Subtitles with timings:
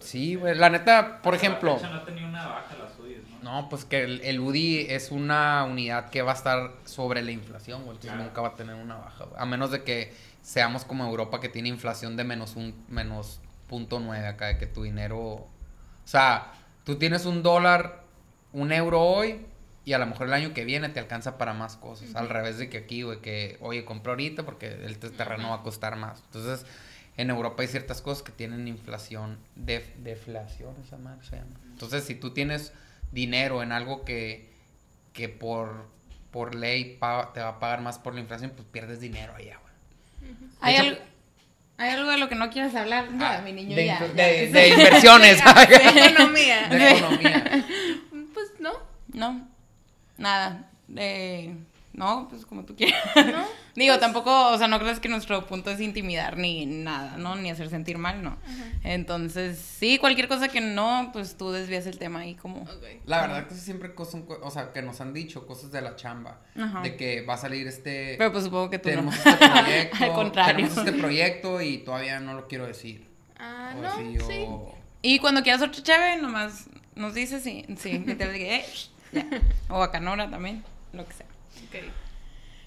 [0.00, 0.54] Sí, güey.
[0.56, 1.78] La neta, por ejemplo.
[1.80, 3.62] No ha tenido una baja las UDIs, ¿no?
[3.62, 7.30] No, pues que el, el UDI es una unidad que va a estar sobre la
[7.30, 7.96] inflación, güey.
[7.96, 8.24] Entonces Claro.
[8.24, 9.40] nunca va a tener una baja, güey.
[9.40, 10.12] A menos de que
[10.42, 14.66] seamos como Europa que tiene inflación de menos un menos punto nueve acá, de que
[14.66, 15.18] tu dinero.
[15.20, 15.48] O
[16.04, 16.52] sea,
[16.84, 18.02] tú tienes un dólar,
[18.52, 19.46] un euro hoy.
[19.84, 22.14] Y a lo mejor el año que viene te alcanza para más cosas.
[22.14, 25.56] Al revés de que aquí, güey, que, oye, compro ahorita porque el te- terreno va
[25.56, 26.22] a costar más.
[26.26, 26.64] Entonces,
[27.16, 31.50] en Europa hay ciertas cosas que tienen inflación, def- deflación, esa madre se llama.
[31.72, 32.72] Entonces, si tú tienes
[33.10, 34.48] dinero en algo que,
[35.12, 35.86] que por,
[36.30, 39.58] por ley pa- te va a pagar más por la inflación, pues pierdes dinero allá,
[39.60, 40.34] güey.
[40.60, 41.00] ¿Hay, hecho- algo,
[41.78, 43.08] ¿Hay algo de lo que no quieras hablar?
[43.18, 44.00] Ya, Ah, mi niño, de, ya.
[44.00, 45.40] de- de inversiones.
[46.10, 46.68] Economía.
[46.70, 47.66] de economía.
[48.34, 48.70] Pues no.
[49.12, 49.46] No,
[50.16, 50.70] nada.
[50.96, 51.54] Eh,
[51.94, 53.00] no, pues como tú quieras.
[53.16, 53.44] ¿No?
[53.74, 57.36] Digo, tampoco, o sea, no crees que nuestro punto es intimidar ni nada, ¿no?
[57.36, 58.36] Ni hacer sentir mal, no.
[58.84, 62.66] Entonces, sí, cualquier cosa que no, pues tú desvías el tema ahí como...
[63.06, 66.40] La verdad que siempre cosas, o sea, que nos han dicho cosas de la chamba,
[66.58, 66.80] Ajá.
[66.82, 69.30] de que va a salir este Pero pues supongo que tú tenemos no.
[69.32, 70.56] este proyecto, Al contrario.
[70.56, 73.08] tenemos este proyecto y todavía no lo quiero decir.
[73.38, 73.96] Ah, O no,
[74.26, 74.46] sí.
[75.02, 78.64] Y cuando quieras otra chave, nomás nos dices sí, sí, que te diga, eh,
[79.12, 79.26] ya.
[79.68, 80.62] O a Canora también,
[80.92, 81.26] lo que sea.
[81.68, 81.76] Ok.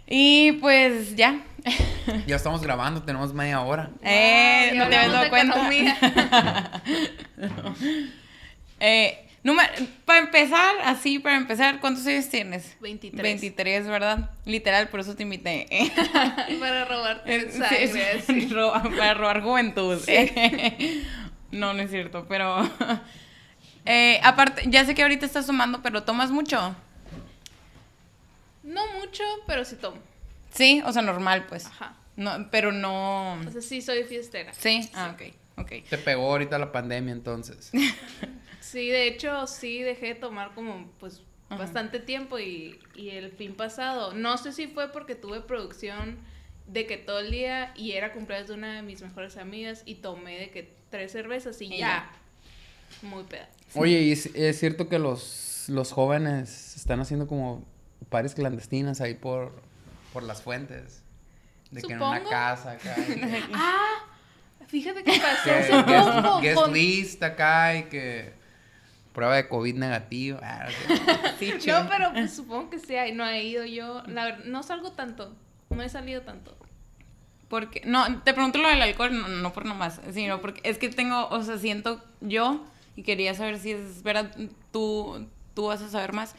[0.07, 1.41] Y pues ya.
[2.27, 3.89] Ya estamos grabando, tenemos media hora.
[4.03, 6.81] Eh, no te habías dado cuenta.
[8.79, 9.25] eh,
[10.05, 12.75] para empezar, así, para empezar, ¿cuántos años tienes?
[12.81, 13.21] 23.
[13.21, 14.29] 23, ¿verdad?
[14.45, 15.67] Literal, por eso te invité.
[16.59, 18.47] Para robarte Eh, sangre, sí,
[18.97, 19.99] para robar juventud.
[21.51, 22.69] no, no es cierto, pero...
[23.85, 26.75] eh, aparte, ya sé que ahorita estás tomando, pero ¿tomas mucho?
[28.65, 29.97] No mucho, pero sí tomo.
[30.53, 31.65] Sí, o sea, normal, pues.
[31.65, 31.95] Ajá.
[32.17, 33.33] No, pero no...
[33.33, 34.53] O sea, sí soy fiestera.
[34.53, 35.71] Sí, ah, ok, ok.
[35.89, 37.71] Te pegó ahorita la pandemia entonces.
[38.61, 41.59] Sí, de hecho, sí dejé de tomar como, pues, Ajá.
[41.61, 46.17] bastante tiempo y, y el fin pasado, no sé si fue porque tuve producción
[46.65, 49.95] de que todo el día y era cumpleaños de una de mis mejores amigas y
[49.95, 52.11] tomé de que tres cervezas y, Y ya.
[53.03, 53.47] Muy peda.
[53.75, 57.63] Oye, ¿y es, es cierto que los, los jóvenes están haciendo como
[58.09, 59.61] pares clandestinas ahí por,
[60.13, 61.01] por las fuentes.
[61.71, 62.29] De que en una Supongo.
[62.29, 62.95] casa acá.
[62.95, 64.03] que- Ah,
[64.67, 68.33] fíjate que pasó que hace guest, poco guest con- list acá y que
[69.13, 70.39] prueba de COVID negativo.
[70.43, 70.67] Ah,
[71.67, 75.35] No, pero pues, supongo que sí no he ido yo, la verdad, no salgo tanto,
[75.69, 76.55] no he salido tanto.
[77.47, 80.89] Porque, no, te pregunto lo del alcohol, no, no por nomás, sino porque es que
[80.89, 84.31] tengo, o sea, siento yo, y quería saber si es verdad,
[84.71, 86.35] tú, tú vas a saber más,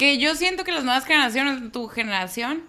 [0.00, 2.62] que yo siento que las nuevas generaciones, tu generación,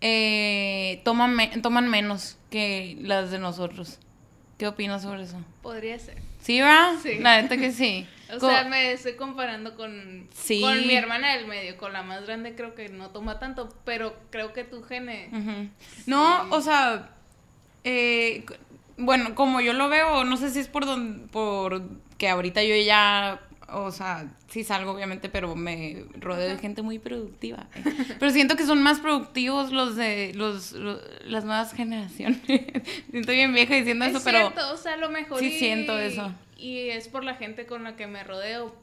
[0.00, 3.98] eh, toman, me- toman menos que las de nosotros.
[4.58, 5.36] ¿Qué opinas sobre eso?
[5.62, 6.16] Podría ser.
[6.40, 6.94] ¿Sí, va?
[7.02, 7.18] Sí.
[7.18, 8.06] La neta que sí.
[8.34, 10.60] O Co- sea, me estoy comparando con, Sí.
[10.60, 14.16] con mi hermana del medio, con la más grande creo que no toma tanto, pero
[14.30, 15.28] creo que tu gene...
[16.06, 16.48] No, Sí.
[16.50, 17.10] o sea,
[17.84, 18.44] eh,
[18.96, 21.82] bueno, como yo lo veo, no sé si es por don, por
[22.18, 23.40] que ahorita yo ya,
[23.84, 27.66] o sea, sí salgo obviamente, pero me rodeo de gente muy productiva.
[28.18, 32.40] Pero siento que son más productivos los de los, lo- las nuevas generaciones.
[33.10, 35.98] siento bien vieja diciendo es eso, pero cierto, o sea, lo mejor sí y- siento
[35.98, 36.32] eso.
[36.56, 38.74] Y es por la gente con la que me rodeo,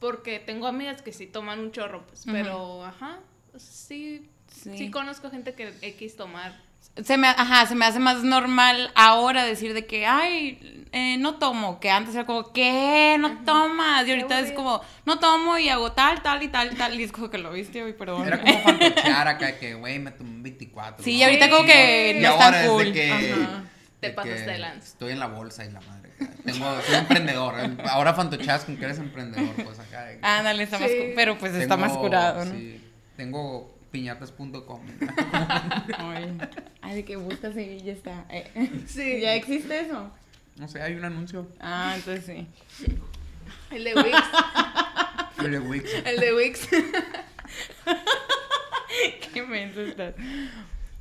[0.00, 3.18] porque tengo amigas que sí toman un chorro, pues, pero, ajá,
[3.56, 4.76] sí, Sí.
[4.78, 6.60] sí, conozco gente que X tomar.
[7.02, 11.34] Se me, ajá, se me hace más normal ahora decir de que, ay, eh, no
[11.36, 13.16] tomo, que antes era como, ¿qué?
[13.18, 14.06] No tomas.
[14.06, 16.98] Y ahorita es como, no tomo y hago tal, tal y tal y tal.
[17.00, 18.26] Y es como que lo viste hoy, perdón.
[18.26, 21.02] Era como fantochear acá que, güey, me tomé un 24.
[21.04, 21.18] Sí, ¿no?
[21.18, 22.84] y ahorita como que Y no es tan es cool.
[22.84, 23.64] de que, Ajá.
[24.00, 24.86] Te de lanza.
[24.86, 26.10] Estoy en la bolsa y la madre.
[26.44, 27.54] Tengo, soy emprendedor.
[27.88, 30.04] Ahora fantocheas con que eres emprendedor, pues acá.
[30.04, 30.96] de que Ándale, está más Sí.
[30.98, 32.52] cu- pero pues está tengo- más curado, ¿no?
[32.52, 32.80] Sí,
[33.16, 34.80] tengo piñatas.com.
[36.82, 38.24] Ay, de que buscas y ya está.
[38.28, 38.50] Eh,
[38.88, 39.20] Sí.
[39.22, 40.10] ¿Ya existe eso?
[40.56, 41.46] No sé, hay un anuncio.
[41.60, 42.48] Ah, entonces sí.
[43.70, 44.16] El de Wix,
[45.38, 45.94] El de Wix.
[46.06, 46.68] el de Wix.
[49.32, 50.14] Qué menso estás.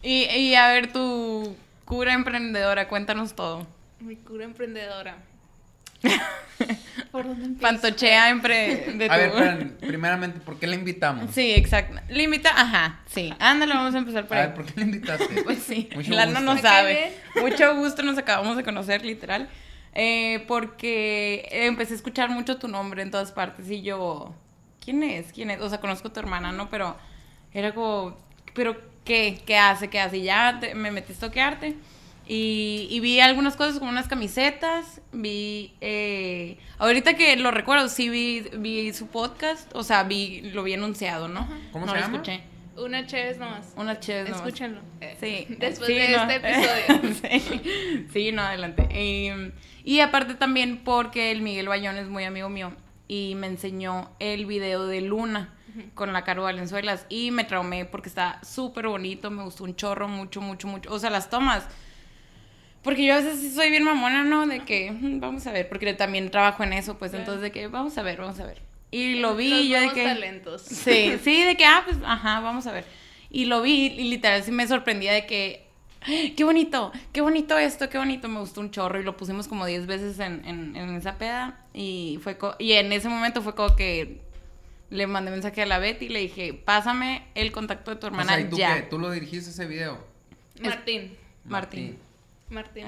[0.03, 1.55] Y, y a ver, tu
[1.85, 3.65] cura emprendedora, cuéntanos todo.
[4.01, 5.17] Mi cura emprendedora.
[7.11, 7.61] ¿Por dónde empiezo?
[7.61, 11.29] Pantochea de A ver, tu- primeramente, ¿por qué le invitamos?
[11.33, 11.99] Sí, exacto.
[12.09, 13.33] Limita, ajá, sí.
[13.39, 14.47] Ándale, vamos a empezar por A ahí.
[14.47, 15.41] ver, ¿por qué le invitaste?
[15.43, 16.55] Pues sí, Mucho Lana gusto.
[16.55, 17.13] no sabe.
[17.39, 19.49] Mucho gusto, nos acabamos de conocer, literal.
[19.93, 24.33] Eh, porque empecé a escuchar mucho tu nombre en todas partes y yo,
[24.83, 25.31] ¿quién es?
[25.33, 25.61] ¿Quién es?
[25.61, 26.69] O sea, conozco a tu hermana, ¿no?
[26.69, 26.97] Pero
[27.53, 28.17] era como,
[28.55, 29.39] ¿pero qué?
[29.45, 29.89] ¿Qué hace?
[29.89, 30.17] ¿Qué hace?
[30.17, 31.75] Y ya te- me metí a toquearte
[32.27, 38.07] Y, y vi algunas cosas como unas camisetas, vi, eh, ahorita que lo recuerdo, sí
[38.09, 41.47] vi, vi su podcast, o sea, vi, lo vi anunciado, ¿no?
[41.73, 42.17] ¿Cómo no se lo llama?
[42.17, 42.43] escuché.
[42.77, 43.73] Una chévere nomás.
[43.75, 44.37] Unas chéves nomás.
[44.47, 44.81] Escúchenlo.
[45.01, 45.55] Eh, Sí.
[45.59, 46.23] Después Sí, de no.
[46.23, 46.35] este
[46.89, 47.15] episodio.
[47.21, 48.05] sí.
[48.11, 48.87] Sí, no, adelante.
[48.99, 49.29] Y,
[49.83, 52.73] y aparte también porque el Miguel Bayón es muy amigo mío
[53.07, 55.53] y me enseñó el video de Luna
[55.93, 60.07] con la Caro Valenzuelas y me traumé porque está súper bonito, me gustó un chorro,
[60.07, 60.91] mucho, mucho, mucho.
[60.93, 61.67] O sea, las tomas.
[62.83, 64.45] Porque yo a veces soy bien mamona, ¿no?
[64.45, 67.23] De que "Mm, vamos a ver, porque también trabajo en eso, pues Claro.
[67.23, 68.61] entonces de que vamos a ver, vamos a ver.
[68.91, 70.03] Y lo vi Los y yo de que...
[70.03, 70.61] talentos.
[70.63, 72.85] Sí, sí, de que, ah, pues, ajá, vamos a ver.
[73.29, 75.65] Y lo vi y literal sí me sorprendía de que,
[76.01, 79.47] ¡ay, qué bonito, qué bonito esto, qué bonito, me gustó un chorro y lo pusimos
[79.47, 83.41] como 10 veces en, en, en esa peda y fue, co- y en ese momento
[83.41, 84.19] fue como que
[84.91, 88.09] le mandé mensaje a la Betty y le dije, pásame el contacto de tu O
[88.09, 88.75] hermana sea, ¿y tú ya.
[88.75, 88.81] qué?
[88.83, 89.97] ¿Tú lo dirigiste ese video?
[90.61, 91.17] Martín.
[91.45, 91.45] Martín.
[91.45, 91.97] Martín.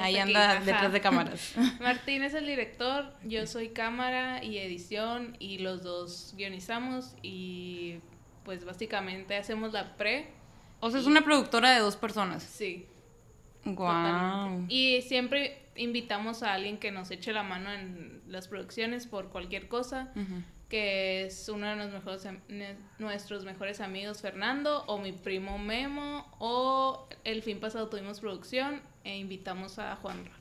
[0.03, 1.53] Ahí está aquí, anda detrás de cámaras.
[1.81, 7.99] Martín es el director, yo soy cámara y edición y los dos guionizamos y
[8.43, 10.27] pues básicamente hacemos la pre,
[10.79, 12.43] O sea, es una productora de dos personas.
[12.43, 12.85] sí,
[13.63, 13.75] Guau.
[13.87, 14.73] totalmente.
[14.73, 19.67] Y siempre invitamos a alguien que nos eche la mano en las producciones por cualquier
[19.67, 20.11] cosa,
[20.69, 22.27] que es uno de los mejores,
[22.99, 29.17] nuestros mejores amigos Fernando o mi primo Memo o el fin pasado tuvimos producción e
[29.17, 30.31] invitamos a Juanra.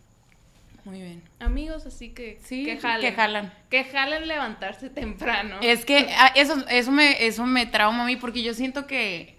[0.85, 1.23] Muy bien.
[1.41, 3.01] Amigos, así que Sí, que jalen.
[3.01, 3.53] que jalan.
[3.71, 5.57] Que jalen levantarse temprano.
[5.63, 9.39] Es que ah, eso, eso, me, eso me trauma a mí porque yo siento que.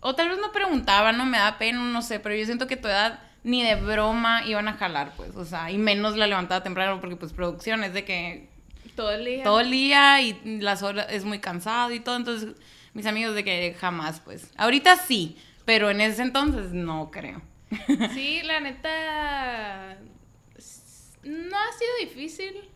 [0.00, 2.76] O tal vez no preguntaba, no me da pena, no sé, pero yo siento que
[2.76, 5.36] tu edad ni de broma iban a jalar, pues.
[5.36, 8.48] O sea, y menos la levantada temprano porque, pues, producción es de que
[8.96, 9.44] todo el día.
[9.44, 12.16] todo el día y las horas es muy cansado y todo.
[12.16, 12.54] Entonces,
[12.94, 14.50] mis amigos de que jamás, pues.
[14.56, 15.36] Ahorita sí,
[15.66, 17.42] pero en ese entonces no creo.
[18.14, 19.96] Sí, la neta.
[21.22, 22.70] No ha sido difícil.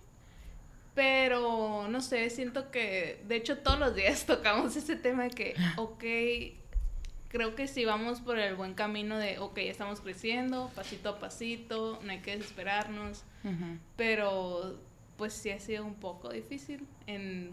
[0.94, 3.22] Pero no sé, siento que.
[3.26, 6.04] De hecho, todos los días tocamos ese tema de que, ok.
[7.28, 11.98] Creo que si vamos por el buen camino de, ok, estamos creciendo, pasito a pasito,
[12.04, 13.24] no hay que desesperarnos.
[13.96, 14.78] Pero
[15.16, 17.50] pues sí ha sido un poco difícil en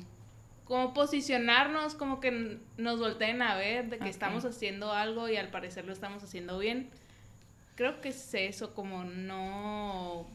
[0.66, 5.50] como posicionarnos, como que nos volteen a ver de que estamos haciendo algo y al
[5.50, 6.90] parecer lo estamos haciendo bien.
[7.76, 10.28] Creo que es eso, como no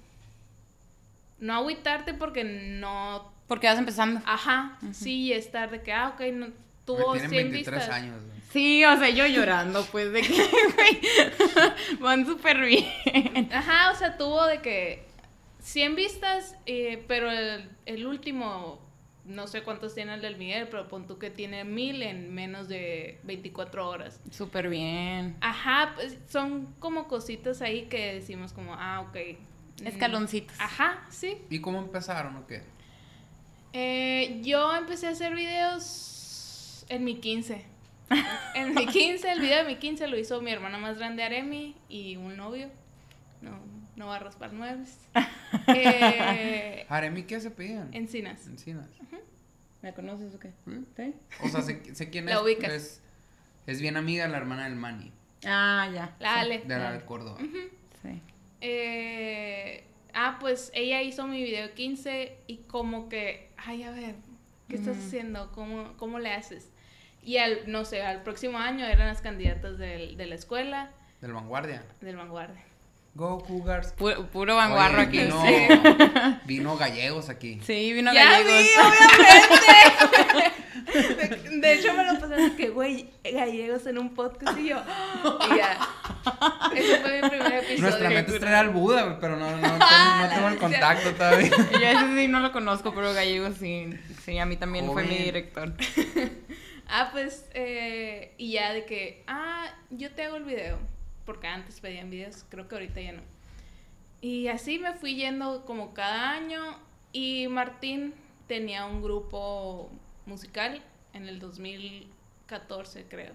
[1.39, 4.21] no agüitarte porque no Porque vas empezando.
[4.25, 6.49] ajá, sí estar de que ah, ok, no
[6.85, 7.95] tuvo Güey, 100 Tienen 23 vistas.
[7.95, 8.23] años.
[8.25, 8.37] güey.
[8.53, 10.29] Sí, o sea, yo llorando, pues, de que,
[10.77, 11.01] güey,
[12.01, 13.51] van súper bien.
[13.53, 15.05] Ajá, o sea, tuvo de que
[15.63, 18.81] 100 vistas, eh, pero el, el último,
[19.27, 22.69] no sé cuántos tiene el del Miguel, pero pon tú que tiene mil en menos
[22.69, 24.21] de 24 horas.
[24.31, 25.37] Súper bien.
[25.41, 29.17] Ajá, pues son como cositas ahí que decimos como, ah, ok.
[29.83, 30.57] mm, Escaloncitos.
[30.61, 31.39] Ajá, sí.
[31.51, 32.63] ¿Y cómo empezaron o qué?
[33.73, 37.65] Eh, yo empecé a hacer videos en mi 15.
[38.55, 41.75] En mi 15, el video de mi 15 lo hizo mi hermana más grande Aremi
[41.89, 42.71] y un novio.
[43.43, 43.59] No,
[43.97, 44.99] no va a raspar muebles.
[45.69, 47.89] Eh, Aremi, ¿qué se pedían?
[47.93, 48.47] Encinas.
[48.47, 48.89] Encinas.
[49.83, 50.53] ¿Me conoces o qué?
[50.67, 50.83] ¿Mm?
[50.97, 51.15] ¿Sí?
[51.43, 52.39] O sea, sé, sé quién La es.
[52.41, 52.73] ubicas.
[52.73, 53.03] Es,
[53.67, 55.13] es bien amiga de la hermana del Manny.
[55.47, 56.15] Ah, ya.
[56.19, 56.59] La Ale.
[56.67, 57.39] De la de Córdoba.
[58.03, 58.23] Sí.
[58.61, 59.85] Eh,
[60.15, 64.17] ah, pues ella hizo mi video 15 y como que, ay, a ver,
[64.69, 65.07] ¿qué estás Ujú.
[65.07, 65.53] haciendo?
[65.53, 66.71] ¿Cómo, ¿Cómo le haces?
[67.23, 71.33] Y al, no sé, al próximo año eran las candidatas del- de la escuela, Del
[71.33, 71.85] Vanguardia.
[72.01, 72.63] del Vanguardia.
[73.17, 73.93] Go Cougars.
[73.93, 75.19] Puro, puro vanguarro Oye, aquí.
[75.21, 75.69] Vino, Sí.
[76.45, 77.59] vino gallegos aquí.
[77.65, 78.63] Sí, vino ya gallegos.
[78.63, 78.69] vi,
[80.93, 81.51] obviamente.
[81.51, 84.83] de, de hecho, me lo pasaron que, güey, gallegos en un podcast y yo,
[85.51, 85.79] y ya.
[86.75, 87.81] Ese fue mi primer episodio.
[87.81, 91.15] Nuestra meta es traer al Buda, pero no, no, tengo, Ah, no tengo el contacto
[91.15, 91.51] todavía.
[91.73, 93.89] Yo ese sí no lo conozco, pero gallegos sí.
[94.27, 95.73] Sí, a mí también fue mi director.
[96.89, 100.79] Ah, pues, eh, y ya de que, ah, yo te hago el video,
[101.27, 103.23] porque antes pedían videos, creo que ahorita ya no.
[104.21, 106.79] Y así me fui yendo como cada año
[107.13, 108.15] y Martín
[108.47, 109.91] tenía un grupo
[110.25, 113.35] musical en el 2014, creo.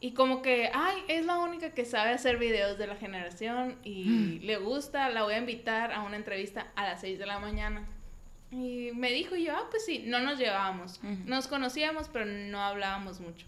[0.00, 4.38] Y como que, ay, es la única que sabe hacer videos de la generación y
[4.40, 7.84] le gusta, la voy a invitar a una entrevista a las 6 de la mañana.
[8.52, 11.00] Y me dijo yo, ah, pues sí, no nos llevábamos.
[11.26, 13.44] Nos conocíamos, pero no hablábamos mucho.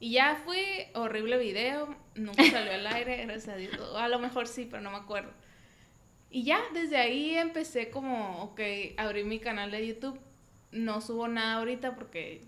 [0.00, 0.64] Y ya fui,
[0.94, 3.78] horrible video, nunca salió al aire, gracias a Dios.
[3.96, 5.30] A lo mejor sí, pero no me acuerdo.
[6.30, 8.60] Y ya, desde ahí empecé como, ok,
[8.96, 10.18] abrí mi canal de YouTube.
[10.72, 12.42] No subo nada ahorita porque,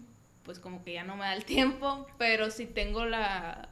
[0.44, 3.68] pues como que ya no me da el tiempo, pero sí tengo la,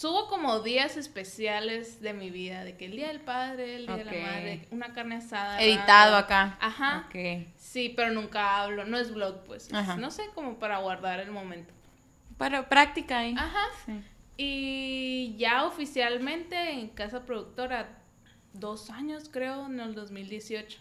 [0.00, 3.96] Subo como días especiales de mi vida, de que el día del padre, el día
[3.96, 5.60] de la madre, una carne asada.
[5.60, 6.56] Editado acá.
[6.60, 7.04] Ajá.
[7.06, 7.46] Ok.
[7.58, 9.68] Sí, pero nunca hablo, no es vlog, pues.
[9.70, 11.74] es, no sé, como para guardar el momento.
[12.40, 13.34] Para práctica ahí.
[13.38, 13.66] Ajá.
[13.86, 14.02] Sí.
[14.36, 17.98] Y ya oficialmente en casa productora,
[18.54, 20.80] dos años creo, en el 2018.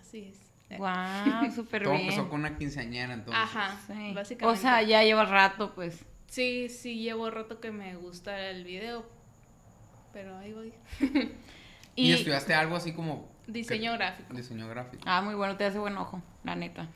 [0.00, 0.78] Así es.
[0.78, 2.04] Wow, súper Todo bien.
[2.04, 3.42] empezó con una quinceañera, entonces.
[3.42, 4.12] Ajá, Sí.
[4.14, 4.58] básicamente.
[4.58, 6.04] O sea, ya lleva rato, pues.
[6.26, 9.06] Sí, sí, llevo rato que me gusta el video,
[10.12, 10.74] pero ahí voy.
[11.96, 13.32] ¿Y, Y, estudiaste algo así como...
[13.46, 14.34] Diseño que- gráfico.
[14.34, 15.02] Diseño gráfico.
[15.06, 16.88] ah, muy bueno, te hace buen ojo, la neta.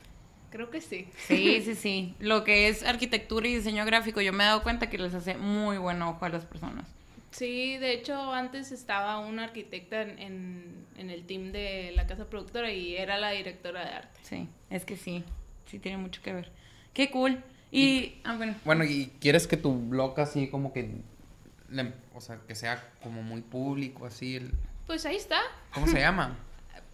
[0.51, 1.07] Creo que sí.
[1.27, 2.15] Sí, sí, sí.
[2.19, 5.35] Lo que es arquitectura y diseño gráfico, yo me he dado cuenta que les hace
[5.37, 6.85] muy buen ojo a las personas.
[7.31, 12.25] Sí, de hecho antes estaba una arquitecta en, en, en el team de la casa
[12.27, 14.19] productora y era la directora de arte.
[14.23, 15.23] Sí, es que sí,
[15.67, 16.51] sí tiene mucho que ver.
[16.93, 17.43] Qué cool.
[17.71, 18.55] Y, ah, bueno.
[18.65, 20.89] Bueno, ¿y quieres que tu blog así como que...
[21.69, 24.37] le- o sea, que sea como muy público, así?
[24.37, 24.51] el-
[24.87, 25.39] Pues ahí está,
[25.73, 26.35] ¿Cómo se llama?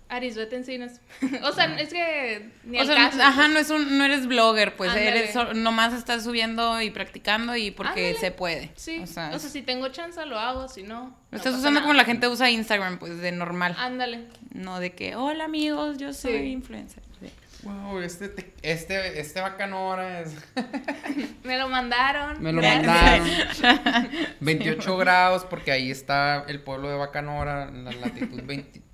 [0.08, 1.02] Arisbet Encinas.
[1.44, 3.50] o sea, es que ni O sea, caso, ajá, pues.
[3.50, 5.10] no es un, no eres blogger, pues Ándale.
[5.10, 8.20] eres so- nomás estás subiendo y practicando y porque Ándale.
[8.20, 8.72] se puede.
[8.76, 11.18] Sí, O sea, si tengo chance lo hago, si no.
[11.32, 13.76] lo estás usando como la gente usa Instagram, pues de normal.
[13.80, 14.26] Ándale.
[14.54, 16.46] No de que, hola amigos, yo soy Sí.
[16.52, 17.04] influencer.
[17.20, 17.32] Sí.
[17.64, 20.36] Wow, este, te- este, este bacanora es...
[21.44, 22.42] Me lo mandaron.
[22.44, 23.60] Me lo gracias.
[23.64, 24.10] mandaron.
[24.40, 28.85] 28 grados porque ahí está el pueblo de Bacanora, en la latitud 20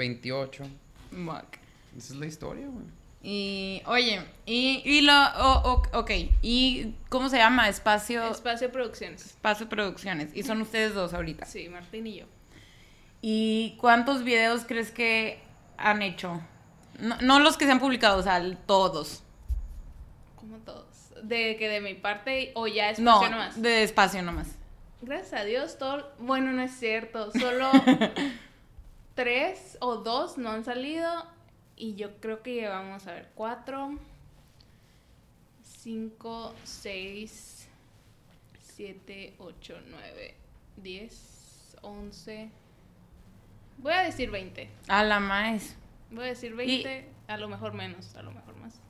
[0.00, 0.64] 28.
[1.10, 1.56] Fuck.
[1.96, 2.84] Esa es la historia, güey.
[3.22, 7.68] Y, oye, y, y lo, o- o- ok, ¿y cómo se llama?
[7.68, 9.26] Espacio, Espacio Producciones.
[9.26, 10.34] Espacio Producciones.
[10.34, 11.44] Y son ustedes dos ahorita.
[11.44, 12.24] Sí, Martín y yo.
[13.20, 15.38] ¿Y cuántos videos crees que
[15.76, 16.40] han hecho?
[16.98, 19.22] No, no los que se han publicado, o sea, todos.
[20.36, 20.86] Como todos.
[21.22, 23.60] De que de mi parte o ya es No, nomás.
[23.60, 24.48] de espacio nomás.
[25.02, 26.10] Gracias a Dios, todo.
[26.18, 27.30] Bueno, no es cierto.
[27.32, 27.70] Solo
[29.20, 31.26] tres o dos no han salido.
[31.76, 33.98] Y yo creo que llevamos, a ver, cuatro,
[35.62, 37.68] cinco, seis,
[38.58, 40.34] siete, ocho, nueve,
[40.76, 42.50] diez, once.
[43.78, 44.70] Voy a decir 20.
[44.88, 45.76] A la más.
[46.10, 48.80] Voy a decir 20, a lo mejor menos, a lo mejor más.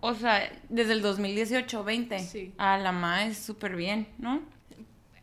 [0.00, 2.18] O sea, desde el 2018, 20.
[2.20, 2.54] Sí.
[2.56, 4.42] A la más, súper bien, ¿no?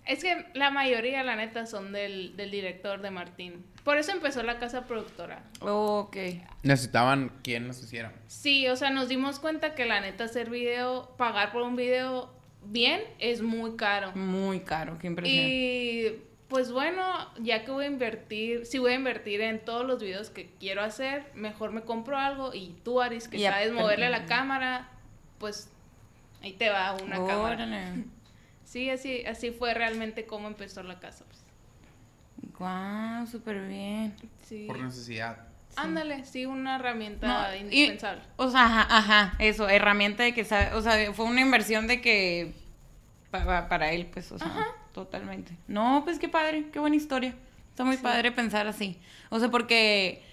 [0.06, 3.64] Es que la mayoría, la neta, son del, del director de Martín.
[3.84, 5.44] Por eso empezó la casa productora.
[5.60, 6.16] Ok.
[6.64, 8.14] Necesitaban quien los hiciera.
[8.28, 12.34] Sí, o sea, nos dimos cuenta que la neta hacer video, pagar por un video
[12.66, 14.14] bien, es muy caro.
[14.16, 15.46] Muy caro, qué impresión.
[15.46, 17.04] Y pues bueno,
[17.40, 20.82] ya que voy a invertir, si voy a invertir en todos los videos que quiero
[20.82, 23.82] hacer, mejor me compro algo y tú, Aris, que Y sabes aprende.
[23.82, 24.90] moverle a la cámara,
[25.40, 25.70] pues
[26.42, 27.96] ahí te va una cámara.
[28.66, 31.26] Sí, así, así fue realmente como empezó la casa.
[32.64, 34.16] Guau, súper bien.
[34.48, 34.64] Sí.
[34.68, 35.38] Por necesidad.
[35.76, 38.22] Ándale, sí, una herramienta No, y- indispensable.
[38.38, 42.00] O sea, ajá, ajá, eso, herramienta de que, sa- o sea, fue una inversión de
[42.00, 42.54] que
[43.32, 44.66] pa- pa- para él, pues, o sea, Ajá.
[44.94, 45.52] totalmente.
[45.68, 47.34] No, pues qué padre, qué buena historia.
[47.72, 48.04] Está muy Sí.
[48.04, 48.98] padre pensar así.
[49.30, 50.24] O sea, porque,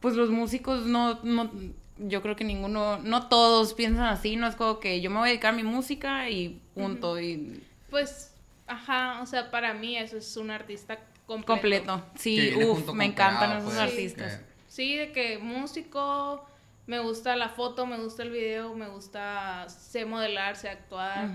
[0.00, 1.50] pues los músicos no, no,
[1.98, 5.28] yo creo que ninguno, no todos piensan así, no es como que yo me voy
[5.28, 8.34] a dedicar a mi música y punto, y Pues,
[8.68, 10.98] ajá, o sea, para mí eso es un artista
[11.46, 12.02] completo.
[12.16, 14.36] Sí, uff, me encantan esos pues, artistas.
[14.36, 16.46] que- Sí, de que músico,
[16.86, 21.28] me gusta la foto, me gusta el video, me gusta, sé modelar, sé actuar,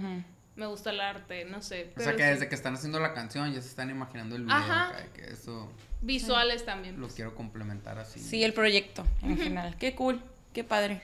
[0.56, 1.92] me gusta el arte, no sé.
[1.98, 2.30] O sea que sí.
[2.30, 4.56] desde que están haciendo la canción ya se están imaginando el video.
[4.56, 4.94] Ajá.
[5.14, 5.70] que eso
[6.02, 6.96] Visuales también.
[6.96, 7.16] lo pues.
[7.16, 8.20] quiero complementar así.
[8.20, 9.76] Sí, el proyecto en general.
[9.78, 10.22] Qué cool,
[10.54, 11.02] qué padre.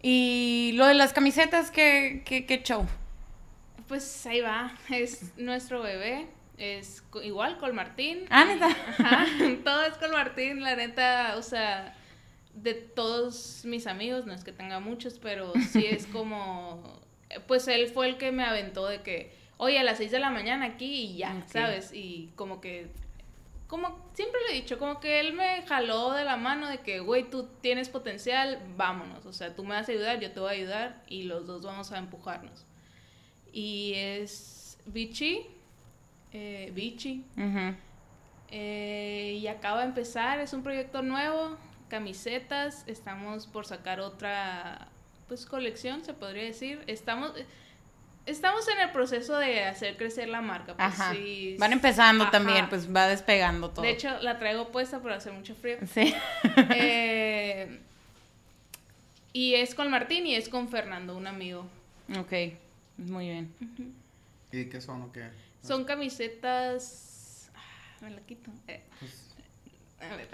[0.00, 2.86] Y lo de las camisetas, ¿qué, qué, qué show?
[3.88, 6.26] Pues ahí va, es nuestro bebé,
[6.58, 8.26] es igual con Martín.
[8.30, 8.68] Ah, neta.
[8.68, 9.26] Ajá,
[9.64, 11.96] todo es con Martín, la neta, o sea,
[12.54, 17.00] de todos mis amigos, no es que tenga muchos, pero sí es como,
[17.46, 20.30] pues él fue el que me aventó de que, oye, a las 6 de la
[20.30, 21.44] mañana aquí y ya.
[21.46, 21.92] ¿sabes?
[21.92, 22.88] Y como que,
[23.66, 27.00] como siempre le he dicho, como que él me jaló de la mano de que,
[27.00, 30.50] güey, tú tienes potencial, vámonos, o sea, tú me vas a ayudar, yo te voy
[30.50, 32.64] a ayudar y los dos vamos a empujarnos.
[33.52, 35.46] Y es Vichy,
[36.34, 37.24] eh, Vichy,
[38.50, 41.56] eh, y acaba de empezar, es un proyecto nuevo,
[41.88, 44.88] camisetas, estamos por sacar otra
[45.28, 46.82] pues colección, se podría decir.
[46.86, 47.32] Estamos
[48.26, 51.12] estamos en el proceso de hacer crecer la marca, pues, Ajá.
[51.12, 52.30] sí, Van empezando ajá.
[52.32, 53.82] también, pues va despegando todo.
[53.82, 55.78] De hecho, la traigo puesta pero hace mucho frío.
[55.92, 56.14] Sí.
[56.76, 57.80] Eh,
[59.32, 61.66] y es con Martín y es con Fernando, un amigo.
[62.18, 62.32] ok,
[62.98, 63.52] muy bien.
[64.52, 65.28] ¿Y de qué son o qué?
[65.66, 67.50] Son camisetas.
[67.54, 67.60] ah,
[68.02, 68.50] Me la quito.
[68.68, 69.34] Eh, Pues,
[70.00, 70.28] a ver.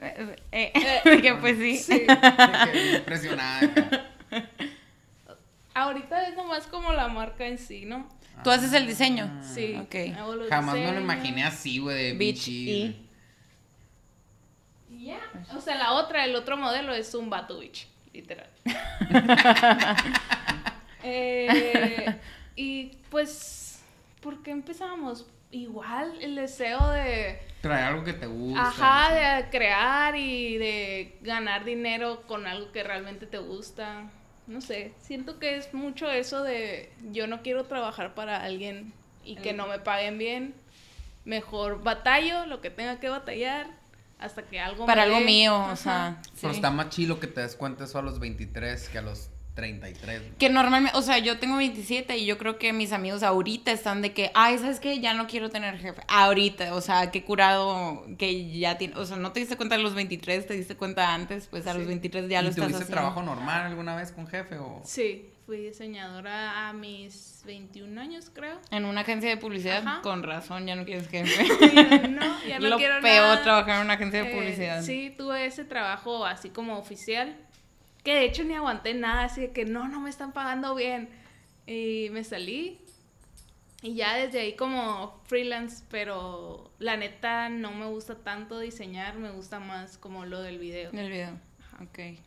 [0.52, 1.76] Eh, eh, que pues sí.
[1.76, 2.06] Sí.
[2.72, 3.60] que impresionada.
[5.74, 8.08] Ahorita es nomás como la marca en sí, ¿no?
[8.42, 9.30] ¿Tú haces el diseño?
[9.32, 9.42] Ah.
[9.54, 9.76] Sí.
[9.80, 9.94] Ok.
[10.16, 11.04] hago los Jamás me lo diseños.
[11.04, 12.70] imaginé así, güey, de Beach bichi.
[14.90, 15.20] y- ya.
[15.56, 18.48] O sea, la otra, el otro modelo es un Batuvich, literal.
[21.02, 22.18] Eh,
[22.56, 23.32] y pues,
[24.20, 25.26] ¿por qué empezamos?
[25.52, 28.68] Igual el deseo de, Traer algo que te gusta.
[28.68, 34.10] ajá, de crear y de ganar dinero con algo que realmente te gusta.
[34.46, 38.92] No sé, siento que es mucho eso de yo no quiero trabajar para alguien
[39.24, 40.54] y que no me paguen bien.
[41.24, 43.66] Mejor batallo lo que tenga que batallar
[44.18, 45.24] hasta que algo Para me algo dé.
[45.26, 45.72] mío, Ajá.
[45.72, 46.22] o sea.
[46.40, 46.58] Pero sí.
[46.58, 50.20] está más chilo que te des cuenta eso a los 23 que a los 33.
[50.20, 50.32] güey.
[50.38, 54.00] Que normalmente, o sea, yo tengo 27 y yo creo que mis amigos ahorita están
[54.02, 55.00] de que, ay, ¿sabes qué?
[55.00, 56.02] Ya no quiero tener jefe.
[56.08, 59.78] Ahorita, o sea, qué curado que ya tiene, o sea, no te diste cuenta a
[59.78, 61.88] los 23, te diste cuenta antes, pues a los Sí.
[61.88, 62.94] 23 ya ¿Y lo estás tuviste haciendo.
[63.00, 64.80] trabajo normal alguna vez con jefe o...?
[64.84, 68.58] Sí, fui diseñadora a mis 21 años, creo.
[68.70, 70.00] En una agencia de publicidad, Ajá.
[70.02, 72.08] con razón, ya no quieres jefe.
[72.08, 73.42] no, ya no lo quiero peor nada.
[73.42, 74.82] trabajar en una agencia de Eh, publicidad.
[74.82, 77.36] sí, tuve ese trabajo así como oficial,
[78.02, 81.08] que de hecho ni aguanté nada, así de que no, no me están pagando bien.
[81.66, 82.78] Y me salí.
[83.82, 89.30] Y ya desde ahí como freelance, pero la neta no me gusta tanto diseñar, me
[89.30, 90.90] gusta más como lo del video.
[90.92, 91.38] En el video.
[91.80, 92.18] Ok.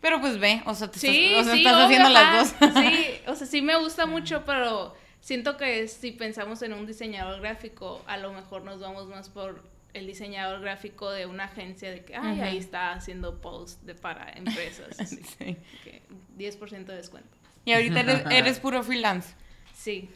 [0.00, 2.52] Pero pues ve, o sea, te Sí, estás, o sea, sí, estás obvio, haciendo las
[2.54, 2.66] ajá.
[2.66, 2.74] dos.
[2.84, 7.40] Sí, o sea, sí me gusta mucho, pero siento que si pensamos en un diseñador
[7.40, 9.62] gráfico, a lo mejor nos vamos más por
[9.94, 14.30] el diseñador gráfico de una agencia de que, ay, ahí está haciendo post de para
[14.32, 15.56] empresas, Sí.
[15.84, 16.02] que
[16.38, 17.28] 10% de descuento.
[17.64, 19.34] Y ahorita eres, eres puro freelance.
[19.74, 20.08] Sí,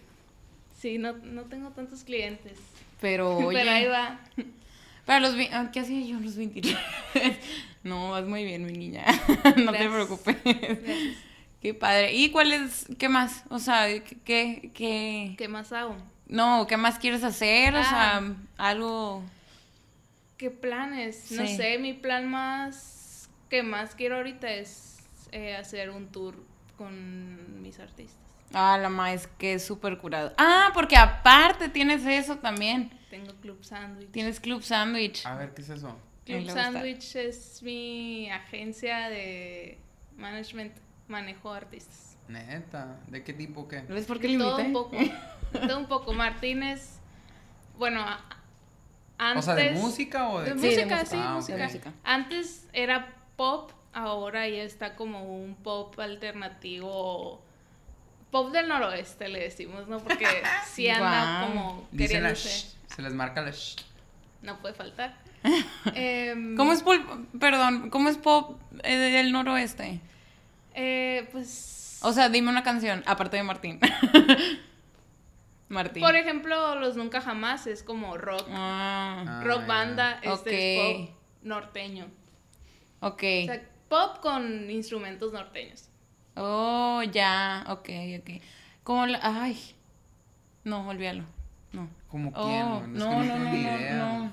[0.78, 2.58] sí, no, no tengo tantos clientes,
[3.00, 3.58] Pero oye.
[3.58, 4.20] pero ahí va.
[5.06, 6.76] Para los ah, ¿Qué hacía yo a los 23?
[7.82, 9.04] no, vas muy bien, mi niña.
[9.56, 10.36] no te preocupes.
[10.44, 11.16] Gracias.
[11.60, 12.12] Qué padre.
[12.14, 13.44] ¿Y cuál es, qué más?
[13.48, 15.96] O sea, ¿qué, qué, qué- ¿Qué más hago?
[16.26, 17.74] no, qué más quieres hacer?
[17.74, 17.84] O Ah.
[17.84, 18.22] sea,
[18.58, 19.22] algo.
[20.42, 21.30] ¿Qué planes?
[21.30, 21.56] No Sí.
[21.56, 24.98] sé, mi plan más que más quiero ahorita es
[25.30, 26.34] eh, hacer un tour
[26.76, 28.18] con mis artistas.
[28.52, 30.34] Ah, la ma es que es súper curado.
[30.38, 32.90] Ah, porque aparte tienes eso también.
[33.08, 34.10] Tengo Club Sandwich.
[34.10, 35.24] Tienes Club Sandwich.
[35.24, 35.96] A ver, ¿qué es eso?
[36.26, 36.50] Club.
[36.50, 39.78] Sandwich es mi agencia de
[40.16, 40.72] management,
[41.06, 42.16] manejo artistas.
[42.26, 43.82] Neta, ¿de qué tipo qué?
[43.82, 44.96] ¿Ves por qué todo un poco.
[45.52, 46.12] todo un poco.
[46.12, 46.98] Martínez,
[47.78, 48.04] bueno,
[49.30, 49.38] antes...
[49.38, 50.54] O sea, ¿de música o de...?
[50.54, 51.04] De Sí, de música, música.
[51.06, 51.56] sí, Ah, música.
[51.58, 51.92] De música.
[52.04, 57.42] Antes era pop, ahora ya está como un pop alternativo.
[58.30, 59.98] Pop del noroeste le decimos, ¿no?
[59.98, 60.26] Porque
[60.72, 62.74] sí anda como la queriéndose.
[62.86, 63.76] se les marca la sh.
[64.42, 65.14] No puede faltar.
[65.94, 66.94] Em, ¿Cómo es pop?
[67.40, 70.00] Perdón, ¿cómo es pop eh, del noroeste?
[70.74, 71.98] eh, pues.
[72.04, 73.78] O sea, dime una canción, aparte de Martín.
[75.72, 76.02] Martín.
[76.02, 78.46] por ejemplo, los Nunca Jamás es como rock.
[78.50, 79.66] Ah, Ah, rock ya.
[79.66, 81.06] banda, este es Ok.
[81.08, 82.06] pop norteño.
[83.00, 83.22] ok.
[83.22, 85.88] O sea, pop con instrumentos norteños.
[86.36, 87.88] Oh, ya, ok,
[88.20, 88.42] ok.
[88.84, 89.20] Como la...
[89.22, 89.58] Ay,
[90.64, 91.24] no, olvídalo.
[91.72, 91.88] No.
[92.08, 92.62] ¿Como quién?
[92.62, 92.76] Oh?
[92.78, 94.32] Es que no, no, no, no, idea, no.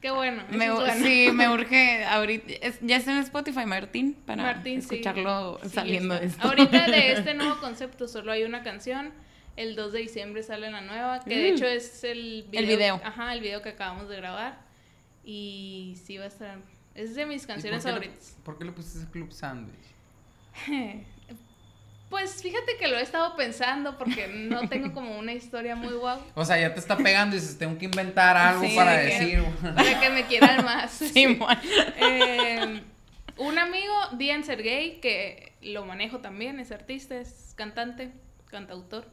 [0.00, 0.44] Qué bueno.
[0.50, 0.94] Me, es bueno.
[1.04, 2.52] Sí, me urge ahorita.
[2.60, 4.94] es- ya está en Spotify, Martín, para Martín, sí.
[4.96, 6.20] escucharlo Sí, saliendo está.
[6.26, 6.46] de esto.
[6.48, 9.12] Ahorita de este nuevo concepto solo hay una canción.
[9.56, 11.54] El 2 de diciembre sale la nueva, que de Mm.
[11.54, 12.60] hecho es el video.
[12.60, 13.00] El video.
[13.04, 14.58] Ajá, el video que acabamos de grabar.
[15.24, 16.58] Y sí va a estar.
[16.94, 18.36] Es de mis ¿Y canciones por favoritas.
[18.44, 19.74] ¿Por qué le pusiste Club Sandwich?
[22.08, 26.20] Pues fíjate que lo he estado pensando porque no tengo como una historia muy guau.
[26.36, 29.04] O sea, ya te está pegando y dices, tengo que inventar algo Sí, para de
[29.06, 29.42] decir.
[29.74, 30.92] Para que me quieran más.
[31.12, 31.36] Sí.
[32.00, 32.80] Eh,
[33.38, 38.12] un amigo, Dian Sergey, que lo manejo también, es artista, es cantante,
[38.46, 39.08] cantautor.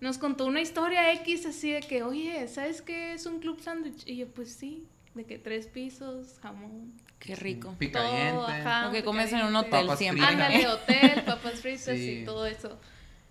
[0.00, 4.06] Nos contó una historia X así de que, oye, ¿sabes qué es un club sándwich?
[4.06, 7.74] Y yo, pues sí, de que tres pisos, jamón, Qué rico.
[7.78, 8.32] Picadiente.
[8.32, 10.26] todo, ajá, Lo que comes en un hotel Papas siempre.
[10.26, 10.46] fritas.
[10.46, 12.20] Ándale, hotel, papas fritas Sí.
[12.20, 12.78] y todo eso.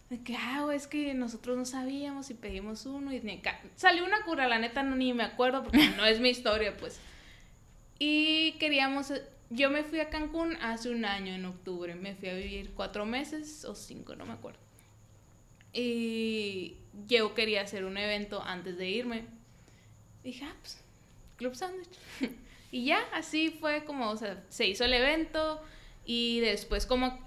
[0.10, 3.42] De que, ah, es que nosotros no sabíamos y pedimos uno y ni
[3.76, 7.00] salió una cura, la neta no, ni me acuerdo porque no es mi historia, pues.
[8.00, 9.14] Y queríamos,
[9.52, 13.06] yo me fui a Cancún hace un año, en octubre, me fui a vivir cuatro
[13.06, 14.60] meses o cinco, no me acuerdo.
[15.76, 19.26] Y yo quería hacer un evento antes de irme.
[20.24, 20.82] Dije, ah, pues,
[21.36, 21.90] Club Sandwich.
[22.72, 25.62] y ya, así fue como, o sea, se hizo el evento
[26.06, 27.20] y después como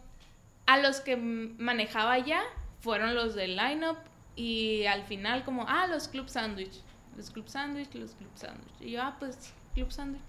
[0.66, 2.42] a los que manejaba ya
[2.80, 3.98] fueron los del lineup
[4.36, 6.80] Y al final como, ah, los club sandwich.
[7.16, 8.80] Los club sandwich, los club sandwich.
[8.80, 10.22] Y yo, ah, pues, club sandwich.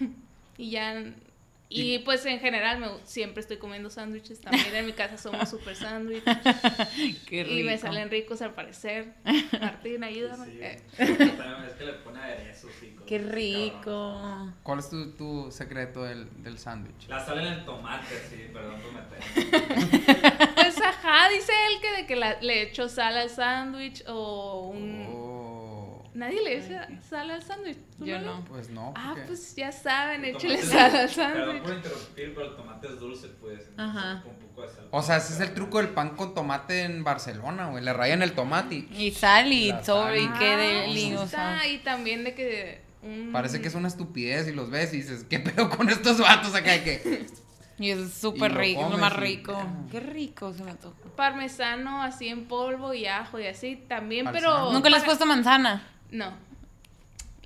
[0.58, 1.04] y ya...
[1.72, 4.40] Y, pues en general me, siempre estoy comiendo sándwiches.
[4.40, 6.24] También en mi casa somos super sándwiches.
[7.28, 7.56] Qué rico.
[7.58, 9.14] Y me salen ricos al parecer.
[9.60, 10.46] Martín, ayúdame.
[10.46, 13.80] Sí, Eh, es que le pone aderezos y cosas Qué rico.
[13.84, 14.54] cabrón.
[14.64, 17.06] ¿Cuál es tu, tu secreto del, del sándwich?
[17.08, 20.54] La sal en el tomate, sí, perdón por meter.
[20.54, 25.06] Pues ajá, dice él que de que la- le echo sal al sándwich o un...
[25.08, 25.19] Oh,
[26.14, 27.78] Nadie le echa sal al sándwich.
[27.98, 28.44] ¿Tú Yo no.
[28.46, 28.92] pues no.
[28.96, 31.62] Ah, porque- pues ya saben, échale sal al Perdón sándwich.
[31.62, 33.60] por interrumpir, pero el tomate es dulce, pues.
[33.76, 34.22] Ajá.
[34.22, 34.88] Con un poco de sal.
[34.90, 37.84] O sea, ese es el truco del pan con tomate en Barcelona, güey.
[37.84, 41.54] Le rayan el tomate y Y sal y sobre y qué Ah, deli, o sea.
[41.56, 42.82] está, Y también de que...
[43.32, 46.54] parece que es una estupidez y los ves y dices, ¿qué pedo con estos vatos
[46.54, 47.26] acá de que?
[47.80, 49.62] Y es súper lo rico, lo comes más y- rico.
[49.90, 50.94] Qué rico se me antojó.
[51.16, 54.54] Parmesano así en polvo y ajo y así también, Parmesano.
[54.64, 54.72] pero...
[54.72, 55.82] Nunca le has puesto manzana.
[56.12, 56.32] No.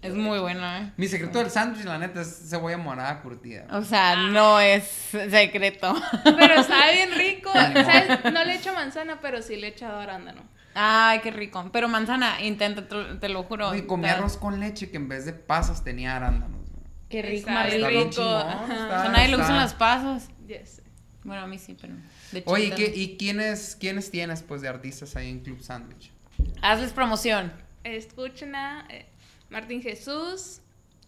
[0.02, 0.92] Es muy buena, ¿eh?
[0.98, 3.66] Mi secreto del sándwich, la neta, es cebolla morada curtida.
[3.70, 4.84] O sea, no es
[5.30, 5.94] secreto.
[6.24, 7.50] Pero sabe bien rico.
[7.52, 8.24] ¿Sabes?
[8.32, 10.42] No le echo manzana, pero sí le he echado arándano.
[10.74, 11.70] Ay, qué rico.
[11.72, 13.68] Pero manzana, intenta, te, te lo juro.
[13.68, 16.68] Güey, comí arroz con leche que en vez de pasas tenía arándanos.
[16.70, 16.84] güey.
[17.08, 17.88] Qué rico, Está más rico.
[17.88, 18.66] bien chingón, está- O
[19.02, 20.24] sea, nadie lo usa en está- las pasos.
[20.46, 20.82] Yes.
[21.22, 21.94] Bueno, a mí sí, pero.
[22.32, 26.12] de Oye, ¿y, qué- y quiénes, quiénes tienes, pues, de artistas ahí en Club Sándwich?
[26.60, 27.50] Hazles promoción.
[27.84, 29.06] Escuchen a eh,
[29.50, 30.60] Martín Jesús,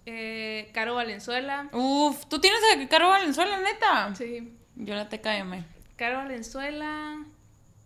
[0.05, 1.69] eh, Caro Valenzuela.
[1.73, 4.15] Uf, ¿tú tienes a Caro Valenzuela, neta?
[4.15, 4.53] Sí.
[4.77, 5.65] Yo la TKM.
[5.97, 7.25] Caro Valenzuela,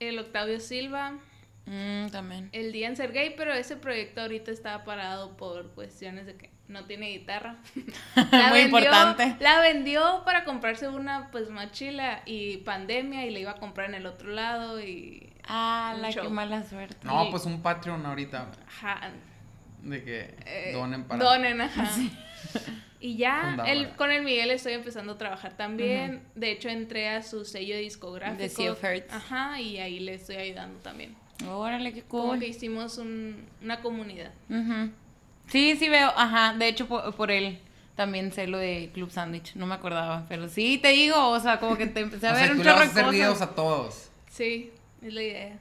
[0.00, 1.14] el Octavio Silva,
[1.66, 2.48] Mm, también.
[2.52, 6.50] el Día en Ser Gay, pero ese proyecto ahorita está parado por cuestiones de que
[6.66, 7.58] no tiene guitarra.
[8.50, 9.36] Muy importante.
[9.40, 13.94] La vendió para comprarse una pues mochila y pandemia y la iba a comprar en
[13.94, 15.29] el otro lado y...
[15.48, 16.22] Ah, la show.
[16.24, 16.96] qué mala suerte.
[17.06, 18.50] No, pues un Patreon ahorita.
[18.66, 19.10] Ajá,
[19.82, 21.22] De que eh, donen para.
[21.24, 21.88] Donen, ajá.
[23.02, 26.22] Y ya, el, con el Miguel estoy empezando a trabajar también.
[26.34, 28.42] De hecho, entré a su sello discográfico.
[28.42, 29.10] The Sea of Hearts.
[29.14, 31.16] Ajá, y ahí le estoy ayudando también.
[31.48, 32.40] Órale, qué Como cool.
[32.40, 34.32] que hicimos un- una comunidad.
[34.50, 34.90] Ujú.
[35.48, 37.58] Sí, sí veo, ajá, de hecho por, por él
[37.96, 41.58] también sé lo de Club Sandwich, no me acordaba, pero sí te digo, o sea,
[41.58, 43.40] como que te empecé a O sea, ver tú un le vas a hacer videos
[43.42, 44.10] a todos.
[44.30, 44.70] Sí,
[45.02, 45.58] es la idea.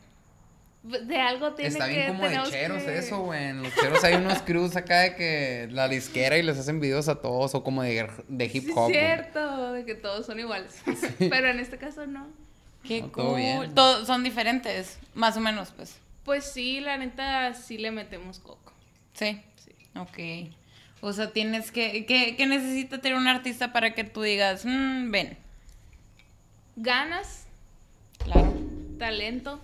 [0.81, 3.43] De algo tiene Está que bien como de cheros que- eso, güey.
[3.45, 7.09] En los cheros hay unos crews acá de que la disquera y les hacen videos
[7.09, 8.89] a todos o como de, de hip Sí, hop.
[8.89, 10.81] es cierto, de que todos son iguales.
[11.19, 12.27] Pero en este caso no.
[12.83, 13.35] Qué No, todo cool.
[13.37, 13.75] bien.
[13.75, 15.97] Todos son diferentes, más o menos, pues.
[16.23, 18.71] Pues sí, la neta sí le metemos coco.
[19.13, 19.41] Sí.
[19.57, 19.71] Sí.
[19.99, 20.53] Ok.
[21.01, 25.11] O sea, tienes que, ¿qué, qué necesita tener un artista para que tú digas, "Mm,
[25.11, 25.37] ven?
[26.77, 27.45] Ganas,
[28.23, 28.53] Claro.
[28.99, 29.59] Talento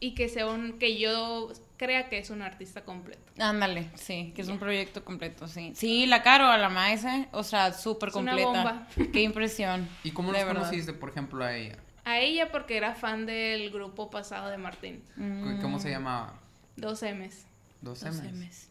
[0.00, 3.22] y que sea un que yo crea que es un artista completo.
[3.38, 5.72] Ándale, sí, que es un proyecto completo, sí.
[5.74, 8.48] Sí, la Caro, a la maese, o sea, súper una completa.
[8.48, 8.88] bomba.
[9.12, 9.88] Qué impresión.
[10.04, 11.78] ¿Y cómo los conociste, por ejemplo, a ella?
[12.04, 15.02] A ella porque era fan del grupo pasado de Martín.
[15.16, 16.34] Mm, ¿Cómo se llamaba?
[16.76, 17.46] Dos M's.
[17.80, 18.68] Dos dos M's.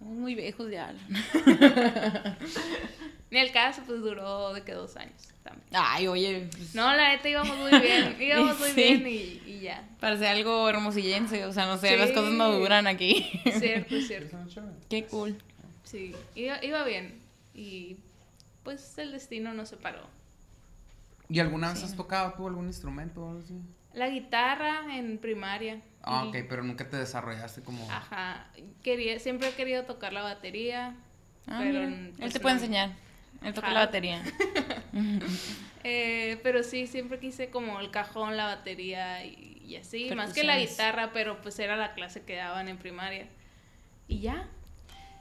[0.00, 0.94] Estamos muy viejos ya.
[3.30, 5.68] Ni el caso, pues duró de que dos años también.
[5.72, 9.86] Ay, oye, pues, No, la neta íbamos muy bien, íbamos muy bien y, y ya.
[10.00, 11.96] parece algo hermosillense, o sea, no sé, Sí.
[11.96, 13.30] las cosas no duran aquí.
[13.58, 14.36] Cierto, es cierto.
[14.88, 15.36] Qué cool.
[15.84, 17.20] Sí, iba, iba bien.
[17.54, 17.98] Y
[18.64, 20.00] pues el destino nos separó.
[21.28, 23.54] ¿Y alguna vez has tocado tú algún instrumento o algo así?
[23.92, 25.80] La guitarra en primaria.
[26.02, 27.90] Ah, ok, pero nunca te desarrollaste como...
[27.90, 28.46] Ajá.
[28.82, 30.94] Quería, siempre he querido tocar la batería.
[31.46, 32.90] Ah, pero mira, él pues, te puede enseñar.
[33.42, 34.22] Él toca la batería.
[35.82, 40.10] Eh, pero sí, siempre quise como el cajón, la batería y, y así.
[40.14, 43.26] Más que la guitarra, pero pues era la clase que daban en primaria.
[44.06, 44.46] Y ya.